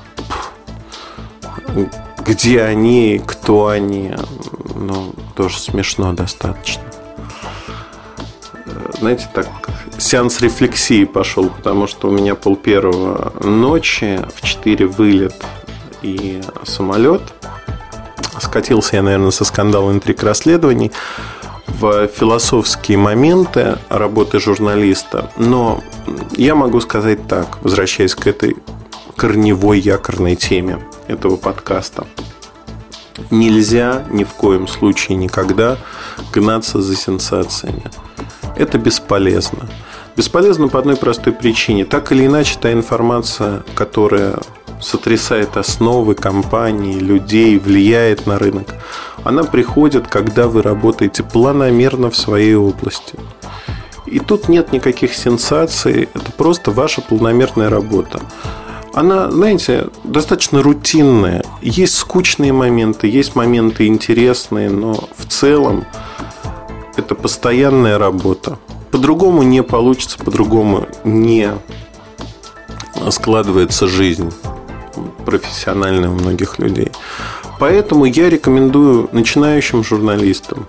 Где 2.26 2.62
они, 2.62 3.20
кто 3.26 3.66
они, 3.66 4.14
ну, 4.74 5.12
тоже 5.36 5.58
смешно 5.58 6.14
достаточно. 6.14 6.82
Знаете, 8.98 9.28
так 9.34 9.48
сеанс 9.98 10.40
рефлексии 10.40 11.04
пошел, 11.04 11.50
потому 11.50 11.86
что 11.86 12.08
у 12.08 12.10
меня 12.10 12.34
пол 12.34 12.56
первого 12.56 13.34
ночи, 13.42 14.18
в 14.34 14.40
4 14.40 14.86
вылет 14.86 15.34
и 16.04 16.40
самолет. 16.64 17.22
Скатился 18.38 18.96
я, 18.96 19.02
наверное, 19.02 19.30
со 19.30 19.44
скандала 19.44 19.90
интриг 19.90 20.22
расследований 20.22 20.92
в 21.66 22.06
философские 22.08 22.98
моменты 22.98 23.78
работы 23.88 24.38
журналиста. 24.38 25.30
Но 25.38 25.82
я 26.36 26.54
могу 26.54 26.80
сказать 26.80 27.26
так, 27.26 27.58
возвращаясь 27.62 28.14
к 28.14 28.26
этой 28.26 28.56
корневой 29.16 29.78
якорной 29.80 30.36
теме 30.36 30.78
этого 31.08 31.36
подкаста. 31.36 32.06
Нельзя 33.30 34.04
ни 34.10 34.24
в 34.24 34.32
коем 34.34 34.66
случае 34.68 35.16
никогда 35.16 35.78
гнаться 36.32 36.82
за 36.82 36.96
сенсациями. 36.96 37.84
Это 38.56 38.76
бесполезно. 38.76 39.68
Бесполезно 40.16 40.68
по 40.68 40.78
одной 40.78 40.96
простой 40.96 41.32
причине. 41.32 41.84
Так 41.84 42.12
или 42.12 42.26
иначе, 42.26 42.58
та 42.60 42.72
информация, 42.72 43.62
которая 43.74 44.38
сотрясает 44.84 45.56
основы 45.56 46.14
компании, 46.14 46.98
людей, 46.98 47.58
влияет 47.58 48.26
на 48.26 48.38
рынок, 48.38 48.74
она 49.24 49.42
приходит, 49.44 50.06
когда 50.06 50.46
вы 50.48 50.62
работаете 50.62 51.22
планомерно 51.22 52.10
в 52.10 52.16
своей 52.16 52.54
области. 52.54 53.18
И 54.06 54.18
тут 54.18 54.48
нет 54.48 54.72
никаких 54.72 55.14
сенсаций, 55.14 56.08
это 56.14 56.30
просто 56.32 56.70
ваша 56.70 57.00
планомерная 57.00 57.70
работа. 57.70 58.20
Она, 58.92 59.30
знаете, 59.30 59.88
достаточно 60.04 60.62
рутинная. 60.62 61.42
Есть 61.62 61.96
скучные 61.96 62.52
моменты, 62.52 63.08
есть 63.08 63.34
моменты 63.34 63.86
интересные, 63.86 64.70
но 64.70 65.08
в 65.16 65.26
целом 65.26 65.84
это 66.96 67.14
постоянная 67.16 67.98
работа. 67.98 68.58
По-другому 68.92 69.42
не 69.42 69.64
получится, 69.64 70.18
по-другому 70.18 70.86
не 71.02 71.50
складывается 73.10 73.88
жизнь 73.88 74.32
профессиональная 75.24 76.10
у 76.10 76.14
многих 76.14 76.58
людей. 76.58 76.92
Поэтому 77.58 78.04
я 78.04 78.30
рекомендую 78.30 79.08
начинающим 79.12 79.82
журналистам 79.84 80.66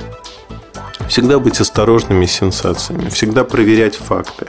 всегда 1.07 1.39
быть 1.39 1.59
осторожными 1.59 2.25
с 2.25 2.31
сенсациями, 2.31 3.09
всегда 3.09 3.43
проверять 3.43 3.95
факты, 3.95 4.47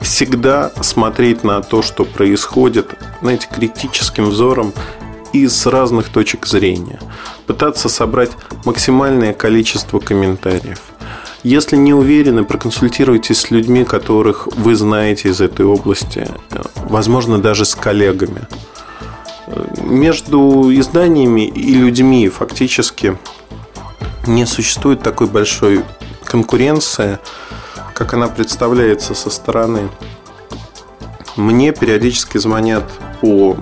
всегда 0.00 0.72
смотреть 0.80 1.44
на 1.44 1.60
то, 1.62 1.82
что 1.82 2.04
происходит, 2.04 2.94
знаете, 3.22 3.48
критическим 3.52 4.26
взором 4.26 4.72
и 5.32 5.48
с 5.48 5.66
разных 5.66 6.08
точек 6.08 6.46
зрения. 6.46 7.00
Пытаться 7.46 7.88
собрать 7.88 8.30
максимальное 8.64 9.32
количество 9.32 9.98
комментариев. 9.98 10.80
Если 11.42 11.76
не 11.76 11.94
уверены, 11.94 12.44
проконсультируйтесь 12.44 13.40
с 13.40 13.50
людьми, 13.50 13.84
которых 13.84 14.48
вы 14.56 14.74
знаете 14.74 15.28
из 15.28 15.40
этой 15.40 15.64
области, 15.64 16.26
возможно, 16.88 17.38
даже 17.40 17.64
с 17.64 17.74
коллегами. 17.74 18.48
Между 19.78 20.72
изданиями 20.72 21.46
и 21.46 21.74
людьми 21.74 22.28
фактически 22.28 23.16
не 24.26 24.44
существует 24.44 25.02
такой 25.02 25.28
большой 25.28 25.84
конкуренции, 26.24 27.18
как 27.94 28.14
она 28.14 28.28
представляется 28.28 29.14
со 29.14 29.30
стороны. 29.30 29.88
Мне 31.36 31.72
периодически 31.72 32.38
звонят 32.38 32.84
по 33.20 33.56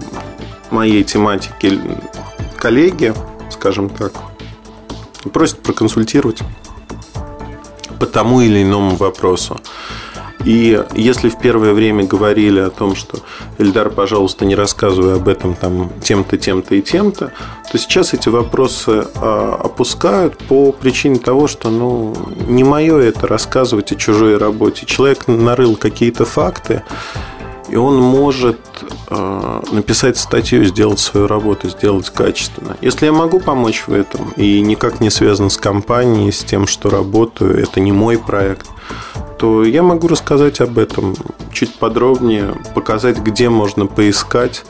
моей 0.70 1.04
тематике 1.04 1.80
коллеги, 2.56 3.12
скажем 3.50 3.90
так, 3.90 4.12
просят 5.32 5.62
проконсультировать 5.62 6.40
по 8.00 8.06
тому 8.06 8.40
или 8.40 8.62
иному 8.62 8.96
вопросу. 8.96 9.60
И 10.44 10.82
если 10.94 11.28
в 11.28 11.38
первое 11.38 11.72
время 11.72 12.04
говорили 12.04 12.60
о 12.60 12.70
том, 12.70 12.94
что 12.94 13.18
Эльдар, 13.58 13.90
пожалуйста, 13.90 14.44
не 14.44 14.54
рассказывай 14.54 15.16
об 15.16 15.28
этом 15.28 15.54
там 15.54 15.90
тем-то, 16.02 16.36
тем-то 16.36 16.74
и 16.74 16.82
тем-то, 16.82 17.32
то 17.70 17.78
сейчас 17.78 18.12
эти 18.12 18.28
вопросы 18.28 19.06
а, 19.16 19.60
опускают 19.64 20.36
по 20.38 20.72
причине 20.72 21.18
того, 21.18 21.48
что 21.48 21.70
ну, 21.70 22.14
не 22.46 22.62
мое 22.62 22.98
это 22.98 23.26
рассказывать 23.26 23.92
о 23.92 23.96
чужой 23.96 24.36
работе. 24.36 24.86
Человек 24.86 25.26
нарыл 25.28 25.76
какие-то 25.76 26.24
факты, 26.24 26.82
и 27.68 27.76
он 27.76 27.96
может 27.96 28.58
э, 29.08 29.62
написать 29.72 30.18
статью, 30.18 30.64
сделать 30.64 31.00
свою 31.00 31.26
работу, 31.26 31.68
сделать 31.70 32.10
качественно. 32.10 32.76
Если 32.82 33.06
я 33.06 33.12
могу 33.12 33.40
помочь 33.40 33.84
в 33.86 33.92
этом 33.92 34.32
и 34.36 34.60
никак 34.60 35.00
не 35.00 35.10
связан 35.10 35.48
с 35.48 35.56
компанией, 35.56 36.30
с 36.30 36.44
тем, 36.44 36.66
что 36.66 36.90
работаю, 36.90 37.60
это 37.60 37.80
не 37.80 37.90
мой 37.90 38.18
проект, 38.18 38.66
то 39.38 39.64
я 39.64 39.82
могу 39.82 40.08
рассказать 40.08 40.60
об 40.60 40.78
этом 40.78 41.14
чуть 41.52 41.74
подробнее, 41.74 42.54
показать, 42.74 43.18
где 43.18 43.48
можно 43.48 43.86
поискать, 43.86 44.64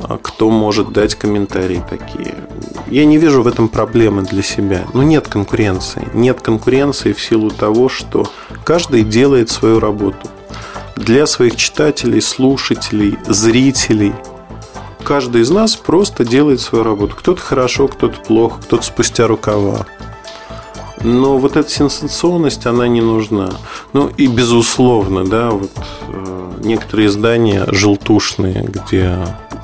а, 0.00 0.18
кто 0.20 0.50
может 0.50 0.92
дать 0.92 1.14
комментарии 1.14 1.82
такие. 1.88 2.34
Я 2.88 3.04
не 3.06 3.18
вижу 3.18 3.42
в 3.42 3.46
этом 3.46 3.68
проблемы 3.68 4.22
для 4.22 4.42
себя. 4.42 4.84
Но 4.92 5.02
нет 5.02 5.28
конкуренции. 5.28 6.08
Нет 6.12 6.40
конкуренции 6.42 7.12
в 7.12 7.20
силу 7.20 7.50
того, 7.50 7.88
что 7.88 8.26
каждый 8.64 9.02
делает 9.02 9.50
свою 9.50 9.80
работу. 9.80 10.28
Для 10.96 11.26
своих 11.26 11.56
читателей, 11.56 12.20
слушателей, 12.20 13.18
зрителей. 13.26 14.12
Каждый 15.02 15.42
из 15.42 15.50
нас 15.50 15.76
просто 15.76 16.24
делает 16.24 16.60
свою 16.60 16.84
работу. 16.84 17.16
Кто-то 17.16 17.40
хорошо, 17.40 17.88
кто-то 17.88 18.20
плохо, 18.20 18.60
кто-то 18.62 18.82
спустя 18.82 19.26
рукава. 19.26 19.86
Но 21.02 21.38
вот 21.38 21.56
эта 21.56 21.68
сенсационность, 21.68 22.66
она 22.66 22.86
не 22.86 23.00
нужна. 23.00 23.50
Ну 23.92 24.08
и 24.16 24.26
безусловно, 24.26 25.24
да, 25.24 25.50
вот 25.50 25.72
э, 26.08 26.52
некоторые 26.62 27.08
издания 27.08 27.66
желтушные, 27.70 28.62
где 28.62 29.18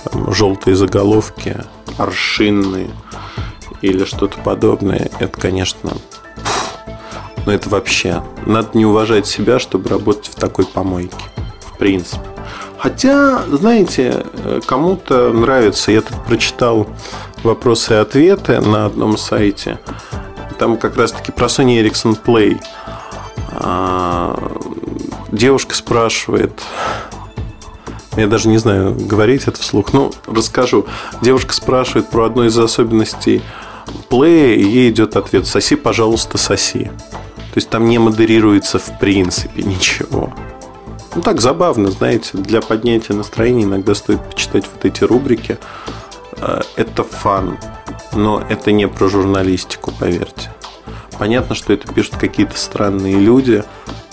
там, 0.05 0.33
желтые 0.33 0.77
заголовки, 0.77 1.57
аршинные 1.99 2.91
или 3.81 4.05
что-то 4.05 4.39
подобное, 4.39 5.11
это, 5.21 5.41
конечно, 5.41 5.93
но 7.47 7.53
ну, 7.53 7.53
это 7.53 7.71
вообще. 7.71 8.23
Надо 8.47 8.69
не 8.75 8.85
уважать 8.85 9.27
себя, 9.27 9.59
чтобы 9.59 9.89
работать 9.89 10.29
в 10.29 10.35
такой 10.35 10.67
помойке. 10.67 11.17
В 11.61 11.79
принципе. 11.79 12.21
Хотя, 12.79 13.43
знаете, 13.51 14.25
э, 14.45 14.61
кому-то 14.67 15.33
нравится. 15.33 15.91
Я 15.91 16.03
тут 16.03 16.23
прочитал 16.27 16.87
вопросы 17.43 17.95
и 17.95 17.97
ответы 17.97 18.61
на 18.61 18.87
одном 18.87 19.17
сайте. 19.17 19.79
Там 20.61 20.77
как 20.77 20.99
раз-таки 20.99 21.33
про 21.33 21.47
Sony 21.47 21.83
Ericsson 21.83 22.19
Play. 22.23 22.61
А, 23.53 24.39
девушка 25.33 25.75
спрашивает, 25.75 26.53
я 28.19 28.27
даже 28.27 28.51
не 28.51 28.59
знаю, 28.59 28.95
говорить 28.95 29.45
это 29.47 29.59
вслух, 29.59 29.95
но 29.95 30.11
расскажу. 30.27 30.85
Девушка 31.23 31.55
спрашивает 31.55 32.11
про 32.11 32.27
одну 32.27 32.45
из 32.45 32.59
особенностей 32.59 33.41
Play, 34.11 34.57
и 34.57 34.63
ей 34.63 34.91
идет 34.91 35.17
ответ 35.17 35.47
«Соси, 35.47 35.77
пожалуйста, 35.77 36.37
соси». 36.37 36.85
То 36.85 37.57
есть 37.57 37.71
там 37.71 37.89
не 37.89 37.99
модерируется 37.99 38.79
в 38.79 38.99
принципе 38.99 39.63
ничего. 39.63 40.31
Ну 41.15 41.23
так 41.23 41.41
забавно, 41.41 41.91
знаете, 41.91 42.33
для 42.35 42.61
поднятия 42.61 43.15
настроения 43.15 43.65
иногда 43.65 43.95
стоит 43.95 44.23
почитать 44.29 44.67
вот 44.71 44.85
эти 44.85 45.05
рубрики. 45.05 45.59
Э, 46.37 46.61
это 46.77 47.03
фан 47.03 47.57
но 48.13 48.43
это 48.49 48.73
не 48.73 48.89
про 48.89 49.09
журналистику, 49.09 49.93
поверьте. 49.99 50.51
Понятно, 51.19 51.55
что 51.55 51.73
это 51.73 51.93
пишут 51.93 52.17
какие-то 52.17 52.59
странные 52.59 53.19
люди, 53.19 53.63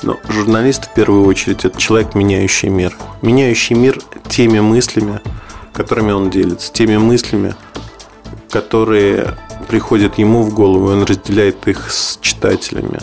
но 0.03 0.17
журналист 0.27 0.85
в 0.85 0.93
первую 0.93 1.25
очередь 1.25 1.65
это 1.65 1.79
человек, 1.79 2.15
меняющий 2.15 2.69
мир. 2.69 2.95
Меняющий 3.21 3.75
мир 3.75 3.99
теми 4.27 4.59
мыслями, 4.59 5.21
которыми 5.73 6.11
он 6.11 6.29
делится, 6.29 6.71
теми 6.71 6.97
мыслями, 6.97 7.55
которые 8.49 9.37
приходят 9.67 10.17
ему 10.17 10.43
в 10.43 10.53
голову, 10.53 10.91
и 10.91 10.93
он 10.93 11.03
разделяет 11.03 11.67
их 11.67 11.91
с 11.91 12.17
читателями. 12.21 12.99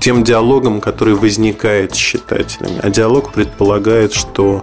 Тем 0.00 0.24
диалогом, 0.24 0.80
который 0.80 1.14
возникает 1.14 1.94
с 1.94 1.98
читателями. 1.98 2.80
А 2.82 2.90
диалог 2.90 3.32
предполагает, 3.32 4.12
что 4.12 4.62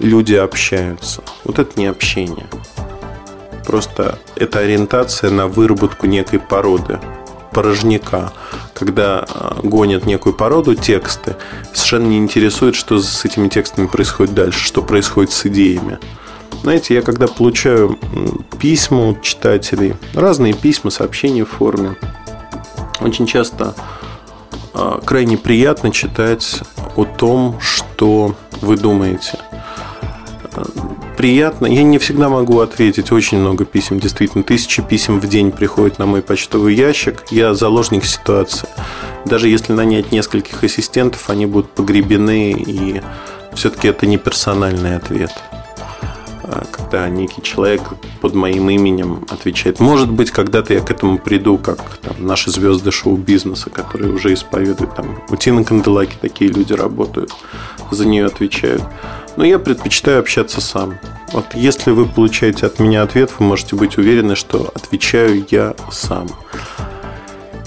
люди 0.00 0.34
общаются. 0.34 1.22
Вот 1.44 1.58
это 1.58 1.78
не 1.78 1.86
общение. 1.86 2.46
Просто 3.66 4.18
это 4.36 4.60
ориентация 4.60 5.30
на 5.30 5.48
выработку 5.48 6.06
некой 6.06 6.38
породы, 6.38 7.00
порожняка. 7.52 8.32
Когда 8.74 9.24
а, 9.28 9.58
гонят 9.62 10.04
некую 10.04 10.34
породу 10.34 10.74
тексты, 10.74 11.36
совершенно 11.72 12.08
не 12.08 12.18
интересует, 12.18 12.74
что 12.74 12.98
с 12.98 13.24
этими 13.24 13.48
текстами 13.48 13.86
происходит 13.86 14.34
дальше, 14.34 14.64
что 14.64 14.82
происходит 14.82 15.32
с 15.32 15.46
идеями. 15.46 15.98
Знаете, 16.62 16.94
я 16.94 17.02
когда 17.02 17.26
получаю 17.26 17.98
письма 18.58 19.10
от 19.10 19.22
читателей, 19.22 19.94
разные 20.14 20.54
письма, 20.54 20.90
сообщения 20.90 21.44
в 21.44 21.50
форме, 21.50 21.96
очень 23.00 23.26
часто 23.26 23.74
а, 24.74 25.00
крайне 25.04 25.38
приятно 25.38 25.90
читать 25.90 26.60
о 26.96 27.04
том, 27.04 27.58
что 27.60 28.34
вы 28.60 28.76
думаете 28.76 29.38
приятно. 31.16 31.66
Я 31.66 31.82
не 31.82 31.98
всегда 31.98 32.28
могу 32.28 32.60
ответить. 32.60 33.12
Очень 33.12 33.38
много 33.38 33.64
писем, 33.64 33.98
действительно. 33.98 34.44
Тысячи 34.44 34.82
писем 34.82 35.20
в 35.20 35.28
день 35.28 35.50
приходят 35.50 35.98
на 35.98 36.06
мой 36.06 36.22
почтовый 36.22 36.74
ящик. 36.74 37.24
Я 37.30 37.54
заложник 37.54 38.04
ситуации. 38.04 38.68
Даже 39.24 39.48
если 39.48 39.72
нанять 39.72 40.12
нескольких 40.12 40.62
ассистентов, 40.62 41.30
они 41.30 41.46
будут 41.46 41.70
погребены, 41.70 42.52
и 42.52 43.00
все-таки 43.54 43.88
это 43.88 44.06
не 44.06 44.18
персональный 44.18 44.96
ответ 44.96 45.30
когда 46.70 47.08
некий 47.08 47.42
человек 47.42 47.82
под 48.20 48.34
моим 48.34 48.70
именем 48.70 49.24
отвечает. 49.30 49.80
Может 49.80 50.10
быть, 50.10 50.30
когда-то 50.30 50.74
я 50.74 50.80
к 50.80 50.90
этому 50.90 51.18
приду, 51.18 51.58
как 51.58 51.78
там, 51.98 52.16
наши 52.18 52.50
звезды 52.50 52.90
шоу-бизнеса, 52.90 53.70
которые 53.70 54.12
уже 54.12 54.32
исповедуют. 54.32 54.94
Там, 54.94 55.22
у 55.28 55.36
Тины 55.36 55.64
Канделаки 55.64 56.16
такие 56.20 56.50
люди 56.50 56.72
работают, 56.72 57.32
за 57.90 58.06
нее 58.06 58.26
отвечают. 58.26 58.82
Но 59.36 59.44
я 59.44 59.58
предпочитаю 59.58 60.20
общаться 60.20 60.60
сам. 60.60 60.98
Вот 61.32 61.46
если 61.54 61.90
вы 61.90 62.06
получаете 62.06 62.66
от 62.66 62.78
меня 62.78 63.02
ответ, 63.02 63.32
вы 63.38 63.46
можете 63.46 63.74
быть 63.74 63.98
уверены, 63.98 64.36
что 64.36 64.70
отвечаю 64.74 65.44
я 65.50 65.74
сам. 65.90 66.28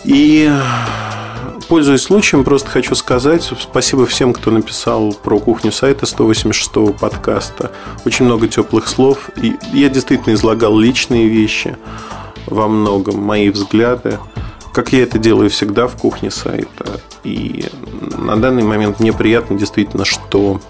И 0.05 0.49
пользуясь 1.67 2.01
случаем, 2.01 2.43
просто 2.43 2.69
хочу 2.69 2.95
сказать 2.95 3.43
спасибо 3.59 4.05
всем, 4.05 4.33
кто 4.33 4.51
написал 4.51 5.13
про 5.13 5.39
кухню 5.39 5.71
сайта 5.71 6.05
186-го 6.05 6.93
подкаста. 6.93 7.71
Очень 8.05 8.25
много 8.25 8.47
теплых 8.47 8.87
слов. 8.87 9.29
И 9.41 9.55
я 9.73 9.89
действительно 9.89 10.33
излагал 10.33 10.77
личные 10.77 11.27
вещи 11.27 11.77
во 12.45 12.67
многом, 12.67 13.21
мои 13.21 13.49
взгляды, 13.49 14.19
как 14.73 14.93
я 14.93 15.03
это 15.03 15.17
делаю 15.17 15.49
всегда 15.49 15.87
в 15.87 15.95
кухне 15.95 16.31
сайта. 16.31 17.01
И 17.23 17.65
на 18.17 18.37
данный 18.37 18.63
момент 18.63 18.99
мне 18.99 19.11
приятно 19.13 19.57
действительно, 19.57 20.05
что 20.05 20.61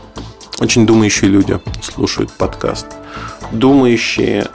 очень 0.59 0.85
думающие 0.85 1.29
люди 1.29 1.59
слушают 1.81 2.31
подкаст. 2.31 2.87
Думающие, 3.51 4.47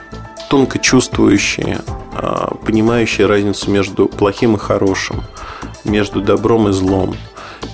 тонко 0.49 0.79
чувствующие, 0.79 1.79
а, 2.15 2.55
понимающие 2.65 3.25
разницу 3.25 3.71
между 3.71 4.07
плохим 4.07 4.55
и 4.55 4.59
хорошим, 4.59 5.23
между 5.83 6.21
добром 6.21 6.69
и 6.69 6.71
злом. 6.71 7.15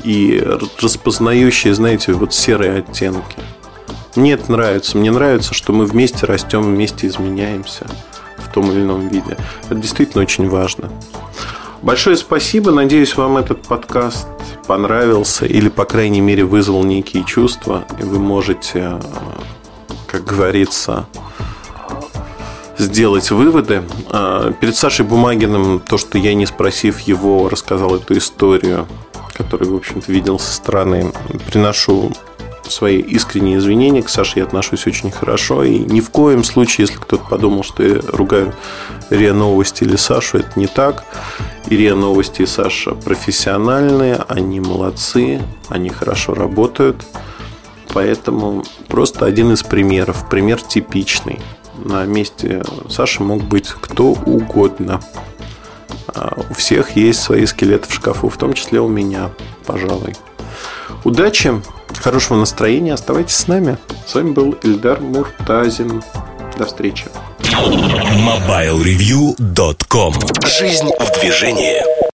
И 0.04 0.44
распознающие, 0.82 1.74
знаете, 1.74 2.14
вот 2.14 2.34
серые 2.34 2.80
оттенки. 2.80 3.38
Мне 4.16 4.34
это 4.34 4.52
нравится. 4.52 4.98
Мне 4.98 5.12
нравится, 5.12 5.54
что 5.54 5.74
мы 5.74 5.86
вместе 5.86 6.26
растем, 6.26 6.64
вместе 6.64 7.08
изменяемся 7.08 7.86
в 8.38 8.52
том 8.52 8.72
или 8.72 8.82
ином 8.82 9.08
виде. 9.08 9.38
Это 9.66 9.76
действительно 9.76 10.24
очень 10.24 10.50
важно. 10.50 10.90
Большое 11.82 12.18
спасибо. 12.18 12.72
Надеюсь, 12.72 13.16
вам 13.16 13.38
этот 13.38 13.62
подкаст 13.62 14.28
понравился 14.68 15.46
или, 15.46 15.70
по 15.70 15.86
крайней 15.86 16.22
мере, 16.22 16.44
вызвал 16.44 16.84
некие 16.84 17.24
чувства. 17.24 17.86
И 18.00 18.04
вы 18.04 18.20
можете, 18.20 19.00
как 20.08 20.26
говорится, 20.26 21.06
сделать 22.80 23.30
выводы. 23.30 23.84
А, 24.10 24.52
перед 24.54 24.76
Сашей 24.76 25.06
Бумагиным 25.06 25.80
то, 25.80 25.98
что 25.98 26.18
я, 26.18 26.34
не 26.34 26.46
спросив 26.46 27.02
его, 27.02 27.50
рассказал 27.50 27.96
эту 27.96 28.18
историю, 28.18 28.88
которую, 29.34 29.74
в 29.74 29.76
общем-то, 29.76 30.12
видел 30.12 30.40
со 30.40 30.54
стороны, 30.54 31.12
приношу 31.52 32.12
свои 32.68 33.00
искренние 33.00 33.58
извинения. 33.58 34.02
К 34.02 34.10
Саше 34.10 34.40
я 34.40 34.46
отношусь 34.46 34.88
очень 34.88 35.12
хорошо. 35.12 35.64
И 35.64 35.80
ни 35.80 36.02
в 36.02 36.10
коем 36.10 36.44
случае, 36.44 36.88
если 36.88 37.00
кто-то 37.00 37.24
подумал, 37.26 37.64
что 37.64 37.84
я 37.84 38.00
ругаю 38.14 38.54
РИА 39.10 39.34
Новости 39.34 39.84
или 39.84 39.96
Сашу, 39.96 40.38
это 40.38 40.52
не 40.60 40.68
так. 40.68 41.04
И 41.68 41.76
РИА 41.76 41.96
Новости 41.96 42.44
и 42.44 42.46
Саша 42.46 42.92
профессиональные, 42.92 44.24
они 44.28 44.60
молодцы, 44.60 45.42
они 45.68 45.90
хорошо 45.90 46.34
работают. 46.34 47.06
Поэтому 47.92 48.64
просто 48.88 49.26
один 49.26 49.52
из 49.52 49.64
примеров. 49.64 50.30
Пример 50.30 50.62
типичный. 50.62 51.40
На 51.86 52.06
месте 52.06 52.64
Саши 52.90 53.24
мог 53.24 53.44
быть 53.44 53.70
кто 53.70 54.12
угодно. 54.12 55.02
А 56.08 56.38
у 56.50 56.54
всех 56.54 56.96
есть 56.96 57.22
свои 57.22 57.46
скелеты 57.46 57.90
в 57.90 57.94
шкафу, 57.94 58.30
в 58.30 58.38
том 58.38 58.54
числе 58.54 58.80
у 58.80 58.88
меня, 58.88 59.32
пожалуй. 59.66 60.16
Удачи, 61.04 61.62
хорошего 62.02 62.38
настроения, 62.38 62.94
оставайтесь 62.94 63.36
с 63.36 63.48
нами. 63.48 63.78
С 64.06 64.16
вами 64.16 64.32
был 64.32 64.52
Ильдар 64.64 65.02
Муртазин. 65.02 66.02
До 66.58 66.64
встречи. 66.66 67.06
MobileReview.com 67.42 70.14
Жизнь 70.46 70.90
в 71.00 71.12
движении. 71.20 72.09